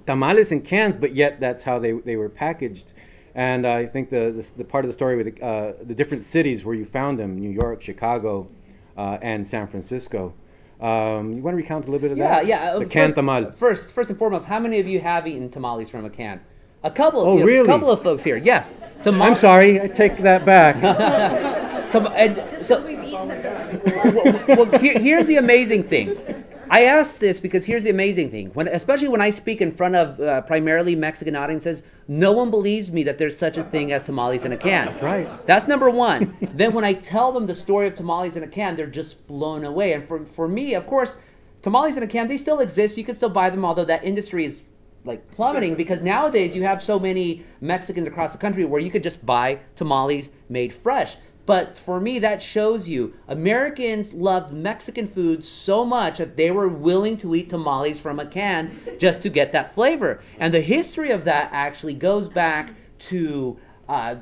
tamales 0.06 0.50
in 0.50 0.62
cans, 0.62 0.96
but 0.96 1.14
yet 1.14 1.38
that's 1.38 1.62
how 1.62 1.78
they, 1.78 1.92
they 1.92 2.16
were 2.16 2.28
packaged. 2.28 2.92
And 3.34 3.66
I 3.66 3.84
think 3.86 4.08
the, 4.08 4.32
the, 4.34 4.58
the 4.58 4.64
part 4.64 4.84
of 4.84 4.88
the 4.88 4.94
story 4.94 5.16
with 5.16 5.36
the, 5.36 5.46
uh, 5.46 5.72
the, 5.84 5.94
different 5.94 6.24
cities 6.24 6.64
where 6.64 6.74
you 6.74 6.86
found 6.86 7.18
them 7.18 7.38
New 7.38 7.50
York, 7.50 7.82
Chicago, 7.82 8.48
uh, 8.96 9.18
and 9.20 9.46
San 9.46 9.66
Francisco. 9.66 10.32
Um, 10.80 11.34
you 11.34 11.42
want 11.42 11.52
to 11.52 11.56
recount 11.56 11.86
a 11.86 11.90
little 11.90 12.00
bit 12.00 12.12
of 12.12 12.18
yeah, 12.18 12.28
that? 12.28 12.46
Yeah, 12.46 12.72
yeah. 12.72 12.78
The 12.78 12.86
can 12.86 13.12
tamal. 13.12 13.54
First, 13.54 13.92
first 13.92 14.08
and 14.08 14.18
foremost, 14.18 14.46
how 14.46 14.58
many 14.58 14.78
of 14.78 14.86
you 14.86 15.00
have 15.00 15.26
eaten 15.26 15.50
tamales 15.50 15.90
from 15.90 16.06
a 16.06 16.10
can? 16.10 16.40
A 16.86 16.90
couple 16.90 17.20
of 17.20 17.26
oh, 17.26 17.32
you 17.32 17.40
know, 17.40 17.46
really? 17.46 17.58
a 17.58 17.64
couple 17.64 17.90
of 17.90 18.00
folks 18.00 18.22
here. 18.22 18.36
Yes. 18.36 18.72
I'm 19.04 19.34
sorry, 19.34 19.80
I 19.80 19.88
take 19.88 20.18
that 20.18 20.46
back. 20.46 20.76
Tam- 21.92 22.06
and 22.14 22.60
so, 22.60 22.80
well, 24.14 24.44
well 24.46 24.78
here, 24.78 24.96
here's 24.96 25.26
the 25.26 25.36
amazing 25.36 25.82
thing. 25.82 26.16
I 26.70 26.84
ask 26.84 27.18
this 27.18 27.40
because 27.40 27.64
here's 27.64 27.82
the 27.82 27.90
amazing 27.90 28.30
thing. 28.30 28.50
When, 28.54 28.68
especially 28.68 29.08
when 29.08 29.20
I 29.20 29.30
speak 29.30 29.60
in 29.60 29.74
front 29.74 29.96
of 29.96 30.20
uh, 30.20 30.42
primarily 30.42 30.94
Mexican 30.94 31.34
audiences, 31.34 31.82
no 32.06 32.30
one 32.30 32.52
believes 32.52 32.92
me 32.92 33.02
that 33.02 33.18
there's 33.18 33.36
such 33.36 33.56
a 33.56 33.64
thing 33.64 33.90
as 33.90 34.04
tamales 34.04 34.44
in 34.44 34.52
a 34.52 34.56
can. 34.56 34.86
That's 34.86 35.02
right. 35.02 35.46
That's 35.46 35.66
number 35.66 35.90
one. 35.90 36.36
then 36.54 36.72
when 36.72 36.84
I 36.84 36.92
tell 36.92 37.32
them 37.32 37.46
the 37.46 37.54
story 37.54 37.88
of 37.88 37.96
tamales 37.96 38.36
in 38.36 38.44
a 38.44 38.48
can, 38.48 38.76
they're 38.76 38.86
just 38.86 39.26
blown 39.26 39.64
away. 39.64 39.92
And 39.92 40.06
for, 40.06 40.24
for 40.24 40.46
me, 40.46 40.74
of 40.74 40.86
course, 40.86 41.16
tamales 41.62 41.96
in 41.96 42.04
a 42.04 42.08
can, 42.08 42.28
they 42.28 42.36
still 42.36 42.60
exist. 42.60 42.96
You 42.96 43.02
can 43.02 43.16
still 43.16 43.28
buy 43.28 43.50
them, 43.50 43.64
although 43.64 43.84
that 43.84 44.04
industry 44.04 44.44
is 44.44 44.62
like 45.06 45.30
plummeting 45.30 45.74
because 45.74 46.02
nowadays 46.02 46.54
you 46.54 46.62
have 46.62 46.82
so 46.82 46.98
many 46.98 47.44
Mexicans 47.60 48.06
across 48.06 48.32
the 48.32 48.38
country 48.38 48.64
where 48.64 48.80
you 48.80 48.90
could 48.90 49.02
just 49.02 49.24
buy 49.24 49.60
tamales 49.76 50.30
made 50.48 50.72
fresh. 50.74 51.16
But 51.46 51.78
for 51.78 52.00
me, 52.00 52.18
that 52.18 52.42
shows 52.42 52.88
you 52.88 53.14
Americans 53.28 54.12
loved 54.12 54.52
Mexican 54.52 55.06
food 55.06 55.44
so 55.44 55.84
much 55.84 56.18
that 56.18 56.36
they 56.36 56.50
were 56.50 56.68
willing 56.68 57.16
to 57.18 57.34
eat 57.36 57.50
tamales 57.50 58.00
from 58.00 58.18
a 58.18 58.26
can 58.26 58.80
just 58.98 59.22
to 59.22 59.28
get 59.28 59.52
that 59.52 59.72
flavor. 59.72 60.20
And 60.40 60.52
the 60.52 60.60
history 60.60 61.12
of 61.12 61.24
that 61.24 61.50
actually 61.52 61.94
goes 61.94 62.28
back 62.28 62.74
to 62.98 63.58
uh, 63.88 64.16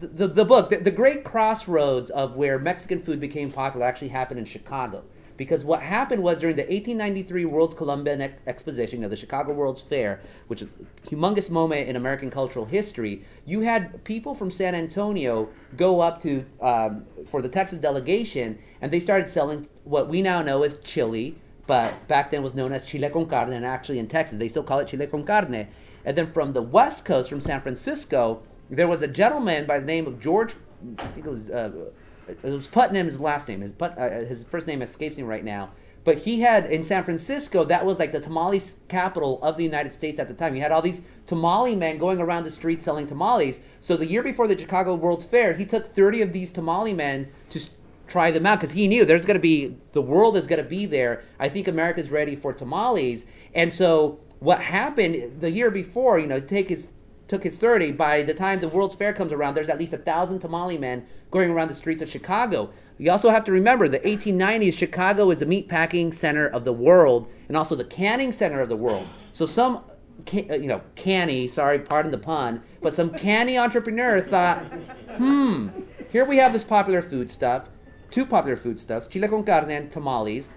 the, 0.00 0.06
the, 0.08 0.26
the, 0.26 0.44
book. 0.44 0.70
The, 0.70 0.78
the 0.78 0.90
great 0.90 1.22
crossroads 1.22 2.10
of 2.10 2.34
where 2.34 2.58
Mexican 2.58 3.00
food 3.00 3.20
became 3.20 3.52
popular 3.52 3.86
actually 3.86 4.08
happened 4.08 4.40
in 4.40 4.46
Chicago. 4.46 5.04
Because 5.40 5.64
what 5.64 5.80
happened 5.80 6.22
was 6.22 6.38
during 6.38 6.56
the 6.56 6.64
1893 6.64 7.46
World's 7.46 7.74
Columbian 7.74 8.20
Ex- 8.20 8.34
Exposition, 8.46 9.00
know, 9.00 9.08
the 9.08 9.16
Chicago 9.16 9.54
World's 9.54 9.80
Fair, 9.80 10.20
which 10.48 10.60
is 10.60 10.68
a 10.68 11.08
humongous 11.08 11.48
moment 11.48 11.88
in 11.88 11.96
American 11.96 12.30
cultural 12.30 12.66
history, 12.66 13.24
you 13.46 13.62
had 13.62 14.04
people 14.04 14.34
from 14.34 14.50
San 14.50 14.74
Antonio 14.74 15.48
go 15.78 16.00
up 16.00 16.20
to 16.20 16.44
um, 16.60 17.06
for 17.26 17.40
the 17.40 17.48
Texas 17.48 17.78
delegation, 17.78 18.58
and 18.82 18.92
they 18.92 19.00
started 19.00 19.30
selling 19.30 19.66
what 19.84 20.10
we 20.10 20.20
now 20.20 20.42
know 20.42 20.62
as 20.62 20.76
chili, 20.80 21.38
but 21.66 22.06
back 22.06 22.30
then 22.30 22.42
was 22.42 22.54
known 22.54 22.74
as 22.74 22.84
chile 22.84 23.08
con 23.08 23.24
carne, 23.24 23.54
and 23.54 23.64
actually 23.64 23.98
in 23.98 24.08
Texas 24.08 24.38
they 24.38 24.46
still 24.46 24.62
call 24.62 24.80
it 24.80 24.88
chile 24.88 25.06
con 25.06 25.24
carne. 25.24 25.68
And 26.04 26.18
then 26.18 26.30
from 26.32 26.52
the 26.52 26.60
West 26.60 27.06
Coast, 27.06 27.30
from 27.30 27.40
San 27.40 27.62
Francisco, 27.62 28.42
there 28.68 28.86
was 28.86 29.00
a 29.00 29.08
gentleman 29.08 29.64
by 29.64 29.78
the 29.78 29.86
name 29.86 30.06
of 30.06 30.20
George, 30.20 30.54
I 30.98 31.06
think 31.06 31.24
it 31.24 31.30
was. 31.30 31.48
Uh, 31.48 31.70
it 32.42 32.50
was 32.50 32.66
Putnam 32.66 33.06
his 33.06 33.20
last 33.20 33.48
name. 33.48 33.60
His 33.60 33.72
Put, 33.72 33.96
uh, 33.98 34.20
his 34.20 34.44
first 34.44 34.66
name 34.66 34.82
escapes 34.82 35.16
me 35.16 35.22
right 35.22 35.44
now. 35.44 35.70
But 36.02 36.18
he 36.18 36.40
had 36.40 36.66
in 36.66 36.82
San 36.82 37.04
Francisco, 37.04 37.64
that 37.64 37.84
was 37.84 37.98
like 37.98 38.12
the 38.12 38.20
tamales 38.20 38.76
capital 38.88 39.38
of 39.42 39.56
the 39.56 39.64
United 39.64 39.92
States 39.92 40.18
at 40.18 40.28
the 40.28 40.34
time. 40.34 40.54
He 40.54 40.60
had 40.60 40.72
all 40.72 40.80
these 40.80 41.02
tamale 41.26 41.76
men 41.76 41.98
going 41.98 42.20
around 42.20 42.44
the 42.44 42.50
streets 42.50 42.84
selling 42.84 43.06
tamales. 43.06 43.60
So 43.80 43.96
the 43.96 44.06
year 44.06 44.22
before 44.22 44.48
the 44.48 44.56
Chicago 44.56 44.94
World's 44.94 45.26
Fair, 45.26 45.54
he 45.54 45.66
took 45.66 45.94
30 45.94 46.22
of 46.22 46.32
these 46.32 46.52
tamale 46.52 46.94
men 46.94 47.28
to 47.50 47.60
try 48.08 48.30
them 48.30 48.46
out 48.46 48.60
because 48.60 48.74
he 48.74 48.88
knew 48.88 49.04
there's 49.04 49.26
going 49.26 49.36
to 49.36 49.40
be 49.40 49.76
the 49.92 50.02
world 50.02 50.36
is 50.36 50.46
going 50.46 50.62
to 50.62 50.68
be 50.68 50.86
there. 50.86 51.22
I 51.38 51.48
think 51.48 51.68
America's 51.68 52.10
ready 52.10 52.34
for 52.34 52.52
tamales. 52.54 53.26
And 53.54 53.72
so 53.72 54.20
what 54.38 54.60
happened 54.60 55.40
the 55.40 55.50
year 55.50 55.70
before, 55.70 56.18
you 56.18 56.26
know, 56.26 56.40
take 56.40 56.70
his 56.70 56.92
took 57.28 57.44
his 57.44 57.58
30. 57.58 57.92
By 57.92 58.22
the 58.22 58.34
time 58.34 58.58
the 58.58 58.68
World's 58.68 58.96
Fair 58.96 59.12
comes 59.12 59.30
around, 59.30 59.54
there's 59.54 59.68
at 59.68 59.78
least 59.78 59.92
a 59.92 59.98
thousand 59.98 60.40
tamale 60.40 60.76
men 60.76 61.06
going 61.30 61.50
around 61.50 61.68
the 61.68 61.74
streets 61.74 62.02
of 62.02 62.10
Chicago. 62.10 62.70
You 62.98 63.10
also 63.10 63.30
have 63.30 63.44
to 63.44 63.52
remember 63.52 63.88
the 63.88 64.00
1890s, 64.00 64.76
Chicago 64.76 65.30
is 65.30 65.38
the 65.38 65.46
meatpacking 65.46 66.12
center 66.12 66.46
of 66.46 66.64
the 66.64 66.72
world 66.72 67.28
and 67.48 67.56
also 67.56 67.74
the 67.74 67.84
canning 67.84 68.32
center 68.32 68.60
of 68.60 68.68
the 68.68 68.76
world. 68.76 69.06
So 69.32 69.46
some, 69.46 69.84
uh, 70.34 70.54
you 70.54 70.66
know, 70.66 70.82
canny, 70.96 71.46
sorry, 71.46 71.78
pardon 71.78 72.10
the 72.10 72.18
pun, 72.18 72.62
but 72.82 72.92
some 72.92 73.10
canny 73.10 73.56
entrepreneur 73.56 74.20
thought, 74.20 74.58
hmm, 75.16 75.68
here 76.10 76.24
we 76.24 76.36
have 76.36 76.52
this 76.52 76.64
popular 76.64 77.00
food 77.00 77.30
stuff, 77.30 77.68
two 78.10 78.26
popular 78.26 78.56
foodstuffs, 78.56 79.08
chile 79.08 79.28
con 79.28 79.44
carne 79.44 79.70
and 79.70 79.90
tamales. 79.90 80.48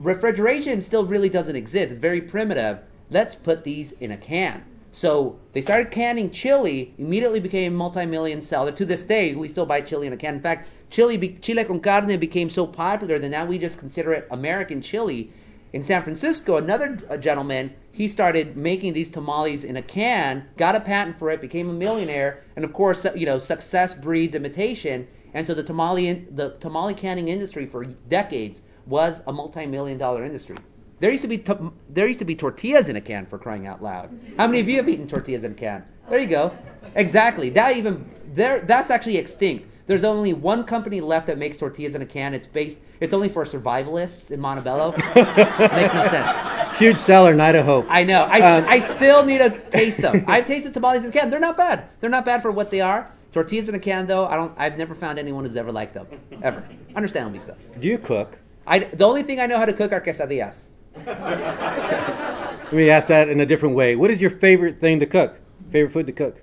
Refrigeration 0.00 0.82
still 0.82 1.06
really 1.06 1.28
doesn't 1.28 1.56
exist. 1.56 1.92
It's 1.92 2.00
very 2.00 2.20
primitive. 2.20 2.80
Let's 3.10 3.34
put 3.34 3.64
these 3.64 3.92
in 3.92 4.10
a 4.10 4.16
can. 4.16 4.64
So 4.96 5.38
they 5.52 5.60
started 5.60 5.90
canning 5.90 6.30
chili, 6.30 6.94
immediately 6.96 7.38
became 7.38 7.74
a 7.74 7.76
multi-million 7.76 8.40
seller. 8.40 8.72
To 8.72 8.84
this 8.86 9.02
day, 9.02 9.34
we 9.34 9.46
still 9.46 9.66
buy 9.66 9.82
chili 9.82 10.06
in 10.06 10.14
a 10.14 10.16
can. 10.16 10.36
In 10.36 10.40
fact, 10.40 10.70
chili, 10.88 11.38
chile 11.42 11.64
con 11.64 11.80
carne 11.80 12.18
became 12.18 12.48
so 12.48 12.66
popular 12.66 13.18
that 13.18 13.28
now 13.28 13.44
we 13.44 13.58
just 13.58 13.78
consider 13.78 14.14
it 14.14 14.26
American 14.30 14.80
chili. 14.80 15.30
In 15.74 15.82
San 15.82 16.02
Francisco, 16.02 16.56
another 16.56 16.98
uh, 17.10 17.18
gentleman, 17.18 17.74
he 17.92 18.08
started 18.08 18.56
making 18.56 18.94
these 18.94 19.10
tamales 19.10 19.64
in 19.64 19.76
a 19.76 19.82
can, 19.82 20.46
got 20.56 20.74
a 20.74 20.80
patent 20.80 21.18
for 21.18 21.30
it, 21.30 21.42
became 21.42 21.68
a 21.68 21.74
millionaire, 21.74 22.42
and 22.56 22.64
of 22.64 22.72
course, 22.72 23.06
you 23.14 23.26
know, 23.26 23.36
success 23.36 23.92
breeds 23.92 24.34
imitation. 24.34 25.08
And 25.34 25.46
so 25.46 25.52
the 25.52 25.62
tamale, 25.62 26.26
the 26.30 26.56
tamale 26.58 26.94
canning 26.94 27.28
industry 27.28 27.66
for 27.66 27.84
decades 27.84 28.62
was 28.86 29.20
a 29.26 29.32
multi-million 29.34 29.98
dollar 29.98 30.24
industry. 30.24 30.56
There 31.00 31.10
used 31.10 31.22
to 31.22 31.28
be 31.28 31.38
to- 31.38 31.72
there 31.88 32.06
used 32.06 32.18
to 32.20 32.24
be 32.24 32.34
tortillas 32.34 32.88
in 32.88 32.96
a 32.96 33.00
can 33.00 33.26
for 33.26 33.38
crying 33.38 33.66
out 33.66 33.82
loud. 33.82 34.10
How 34.36 34.46
many 34.46 34.60
of 34.60 34.68
you 34.68 34.76
have 34.78 34.88
eaten 34.88 35.06
tortillas 35.06 35.44
in 35.44 35.52
a 35.52 35.54
can? 35.54 35.84
There 36.08 36.18
you 36.18 36.26
go. 36.26 36.52
Exactly. 36.94 37.50
That 37.50 37.76
even 37.76 38.08
there 38.34 38.60
that's 38.60 38.90
actually 38.90 39.16
extinct. 39.18 39.66
There's 39.86 40.02
only 40.04 40.32
one 40.32 40.64
company 40.64 41.00
left 41.00 41.28
that 41.28 41.38
makes 41.38 41.58
tortillas 41.58 41.94
in 41.94 42.02
a 42.02 42.06
can. 42.06 42.34
It's 42.34 42.46
based. 42.46 42.78
It's 42.98 43.12
only 43.12 43.28
for 43.28 43.44
survivalists 43.44 44.30
in 44.32 44.40
Montebello. 44.40 44.92
Makes 45.14 45.94
no 45.94 46.08
sense. 46.08 46.76
Huge 46.78 46.96
seller, 46.96 47.32
in 47.32 47.40
Idaho. 47.40 47.86
I 47.88 48.02
know. 48.02 48.22
I, 48.22 48.40
Um, 48.40 48.64
I 48.68 48.80
still 48.80 49.24
need 49.24 49.38
to 49.38 49.50
taste 49.70 49.98
them. 49.98 50.24
I've 50.26 50.46
tasted 50.46 50.74
tamales 50.74 51.04
in 51.04 51.10
a 51.10 51.12
can. 51.12 51.30
They're 51.30 51.38
not 51.38 51.56
bad. 51.56 51.84
They're 52.00 52.10
not 52.10 52.24
bad 52.24 52.42
for 52.42 52.50
what 52.50 52.70
they 52.72 52.80
are. 52.80 53.12
Tortillas 53.32 53.68
in 53.68 53.76
a 53.76 53.78
can, 53.78 54.06
though, 54.08 54.26
I 54.26 54.34
don't. 54.36 54.52
I've 54.56 54.76
never 54.76 54.94
found 54.94 55.18
anyone 55.20 55.44
who's 55.44 55.56
ever 55.56 55.70
liked 55.70 55.94
them. 55.94 56.06
Ever. 56.42 56.66
Understandably 56.96 57.38
so. 57.40 57.54
Do 57.78 57.86
you 57.86 57.98
cook? 57.98 58.38
I, 58.66 58.80
the 58.80 59.04
only 59.04 59.22
thing 59.22 59.38
I 59.40 59.46
know 59.46 59.58
how 59.58 59.66
to 59.66 59.72
cook 59.72 59.92
are 59.92 60.00
quesadillas. 60.00 60.66
Let 61.04 62.72
me 62.72 62.90
ask 62.90 63.08
that 63.08 63.28
in 63.28 63.40
a 63.40 63.46
different 63.46 63.74
way. 63.74 63.96
What 63.96 64.10
is 64.10 64.20
your 64.20 64.30
favorite 64.30 64.78
thing 64.78 65.00
to 65.00 65.06
cook? 65.06 65.38
Favorite 65.70 65.92
food 65.92 66.06
to 66.06 66.12
cook? 66.12 66.42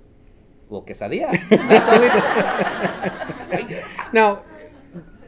Well, 0.70 0.82
quesadillas. 0.82 1.50
That's 1.50 1.86
the 1.86 1.94
only. 3.62 3.84
Now, 4.13 4.44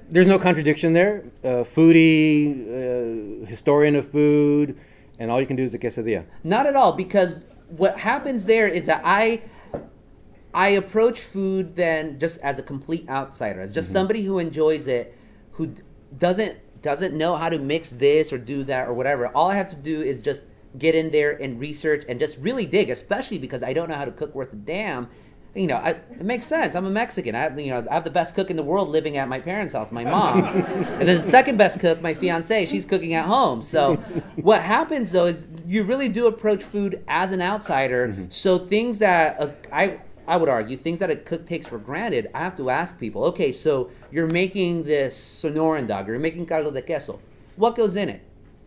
there's 0.10 0.28
no 0.28 0.40
contradiction 0.40 0.94
there. 0.94 1.26
Uh, 1.44 1.64
foodie, 1.64 3.44
uh, 3.44 3.46
historian 3.46 3.96
of 3.96 4.10
food, 4.10 4.78
and 5.20 5.30
all 5.30 5.40
you 5.42 5.48
can 5.48 5.56
do 5.56 5.64
is 5.64 5.74
a 5.74 5.80
quesadilla. 5.80 6.26
Not 6.44 6.66
at 6.66 6.76
all, 6.76 6.94
because 6.94 7.46
what 7.70 8.00
happens 8.00 8.46
there 8.46 8.68
is 8.68 8.86
that 8.86 9.02
I 9.04 9.42
I 10.54 10.70
approach 10.70 11.20
food 11.20 11.76
then 11.76 12.18
just 12.18 12.40
as 12.40 12.58
a 12.58 12.64
complete 12.64 13.10
outsider, 13.10 13.60
as 13.62 13.74
just 13.74 13.92
somebody 13.92 14.24
who 14.24 14.40
enjoys 14.40 14.88
it, 14.88 15.18
who 15.52 15.76
doesn't 16.18 16.58
doesn't 16.86 17.16
know 17.18 17.36
how 17.36 17.50
to 17.50 17.58
mix 17.58 17.90
this 17.90 18.32
or 18.32 18.38
do 18.38 18.64
that 18.64 18.88
or 18.88 18.94
whatever. 18.94 19.28
All 19.30 19.50
I 19.50 19.56
have 19.56 19.70
to 19.72 19.76
do 19.76 20.04
is 20.04 20.22
just 20.22 20.44
get 20.78 20.94
in 20.94 21.10
there 21.10 21.32
and 21.32 21.60
research 21.60 22.06
and 22.08 22.20
just 22.20 22.38
really 22.38 22.68
dig, 22.68 22.92
especially 22.92 23.40
because 23.40 23.64
I 23.64 23.74
don't 23.74 23.90
know 23.90 23.96
how 23.96 24.06
to 24.06 24.12
cook 24.12 24.36
worth 24.36 24.54
a 24.54 24.56
damn. 24.56 25.10
You 25.56 25.66
know, 25.66 25.78
I, 25.78 25.92
it 25.92 26.22
makes 26.22 26.46
sense. 26.46 26.76
I'm 26.76 26.86
a 26.86 26.90
Mexican. 26.92 27.34
I, 27.34 27.40
have- 27.40 27.60
you 27.60 27.72
know, 27.72 27.88
I 27.90 27.94
have 27.96 28.04
the 28.04 28.12
best 28.12 28.36
cook 28.36 28.52
in 28.52 28.56
the 28.56 28.62
world 28.64 28.90
living 28.90 29.18
at 29.18 29.28
my 29.28 29.40
parents' 29.40 29.74
house, 29.74 29.92
my 29.92 30.04
mom, 30.04 30.44
and 30.46 31.08
then 31.08 31.18
the 31.18 31.24
second 31.24 31.58
best 31.58 31.80
cook, 31.80 32.02
my 32.02 32.14
fiance. 32.14 32.68
She's 32.68 32.86
cooking 32.86 33.16
at 33.16 33.26
home. 33.26 33.64
So, 33.64 33.96
what 34.36 34.62
happens 34.62 35.12
though 35.12 35.26
is 35.26 35.48
you 35.66 35.84
really 35.84 36.10
do 36.10 36.28
approach 36.28 36.62
food 36.62 37.04
as 37.08 37.32
an 37.32 37.42
outsider. 37.42 38.28
So 38.30 38.60
things 38.60 39.00
that 39.00 39.40
uh, 39.40 39.50
I 39.72 40.02
I 40.28 40.38
would 40.38 40.50
argue 40.50 40.78
things 40.78 41.00
that 41.00 41.10
a 41.10 41.16
cook 41.16 41.46
takes 41.46 41.68
for 41.68 41.78
granted, 41.78 42.30
I 42.34 42.40
have 42.40 42.56
to 42.58 42.70
ask 42.70 43.00
people. 43.00 43.24
Okay, 43.26 43.52
so 43.52 43.92
you're 44.12 44.28
making 44.28 44.84
this 44.84 45.16
Sonoran 45.16 45.88
dog, 45.88 46.08
you're 46.08 46.20
making 46.20 46.46
caldo 46.48 46.72
de 46.72 46.82
queso. 46.82 47.20
What 47.56 47.76
goes 47.76 47.96
in 47.96 48.10
it? 48.10 48.22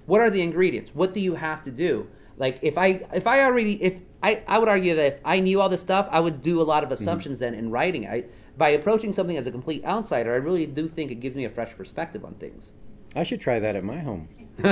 What 0.06 0.20
are 0.20 0.30
the 0.30 0.42
ingredients? 0.42 0.92
What 0.94 1.12
do 1.12 1.20
you 1.20 1.34
have 1.34 1.62
to 1.64 1.70
do? 1.70 2.08
Like 2.38 2.58
if 2.62 2.78
I 2.78 3.04
if 3.12 3.26
I 3.26 3.42
already 3.42 3.82
if 3.82 4.00
I, 4.22 4.42
I 4.46 4.58
would 4.58 4.68
argue 4.68 4.94
that 4.94 5.06
if 5.06 5.20
I 5.24 5.40
knew 5.40 5.60
all 5.60 5.68
this 5.68 5.80
stuff, 5.80 6.08
I 6.10 6.20
would 6.20 6.42
do 6.42 6.60
a 6.60 6.64
lot 6.64 6.82
of 6.82 6.88
mm-hmm. 6.88 6.94
assumptions 6.94 7.40
then 7.40 7.54
in 7.54 7.70
writing. 7.70 8.06
I 8.06 8.24
by 8.56 8.70
approaching 8.70 9.12
something 9.12 9.36
as 9.36 9.46
a 9.46 9.50
complete 9.50 9.84
outsider, 9.84 10.32
I 10.32 10.36
really 10.36 10.66
do 10.66 10.88
think 10.88 11.10
it 11.10 11.16
gives 11.16 11.36
me 11.36 11.44
a 11.44 11.50
fresh 11.50 11.76
perspective 11.76 12.24
on 12.24 12.34
things. 12.34 12.72
I 13.14 13.22
should 13.24 13.40
try 13.40 13.58
that 13.58 13.76
at 13.76 13.84
my 13.84 13.98
home. 13.98 14.28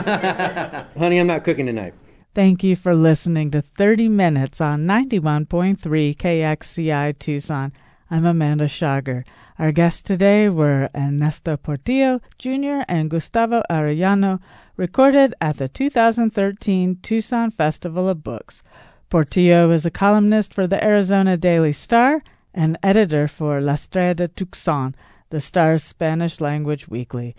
Honey, 0.99 1.18
I'm 1.18 1.27
not 1.27 1.44
cooking 1.44 1.66
tonight. 1.66 1.94
Thank 2.37 2.62
you 2.62 2.77
for 2.77 2.94
listening 2.94 3.51
to 3.53 3.62
30 3.62 4.11
Minutes 4.11 4.61
on 4.61 4.87
91.3 4.87 5.79
KXCI 5.79 7.18
Tucson. 7.18 7.72
I'm 8.11 8.27
Amanda 8.27 8.66
Shager. 8.66 9.25
Our 9.59 9.72
guests 9.72 10.03
today 10.03 10.51
were 10.51 10.90
Ernesto 10.94 11.57
Portillo 11.57 12.20
Jr. 12.37 12.83
and 12.88 13.09
Gustavo 13.09 13.62
Arellano, 13.70 14.40
recorded 14.77 15.33
at 15.40 15.57
the 15.57 15.68
2013 15.68 16.99
Tucson 17.01 17.53
Festival 17.53 18.07
of 18.07 18.22
Books. 18.22 18.62
Portillo 19.09 19.70
is 19.70 19.87
a 19.87 19.90
columnist 19.90 20.53
for 20.53 20.66
the 20.66 20.85
Arizona 20.85 21.38
Daily 21.38 21.72
Star 21.72 22.22
and 22.53 22.77
editor 22.83 23.29
for 23.29 23.62
La 23.62 23.72
Estrella 23.72 24.12
de 24.12 24.29
Tucson, 24.29 24.94
the 25.31 25.40
Star's 25.40 25.83
Spanish 25.83 26.42
language 26.42 26.87
weekly. 26.87 27.35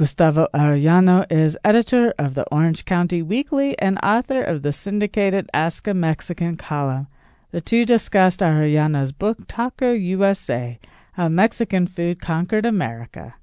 Gustavo 0.00 0.48
Arellano 0.54 1.26
is 1.30 1.58
editor 1.62 2.14
of 2.18 2.32
the 2.32 2.44
Orange 2.44 2.86
County 2.86 3.20
Weekly 3.20 3.78
and 3.78 3.98
author 4.02 4.42
of 4.42 4.62
the 4.62 4.72
syndicated 4.72 5.50
Ask 5.52 5.86
a 5.86 5.92
Mexican 5.92 6.56
column. 6.56 7.06
The 7.50 7.60
two 7.60 7.84
discussed 7.84 8.40
Arellano's 8.40 9.12
book 9.12 9.40
Taco 9.46 9.92
USA 9.92 10.78
How 11.12 11.28
Mexican 11.28 11.86
Food 11.86 12.18
Conquered 12.18 12.64
America. 12.64 13.34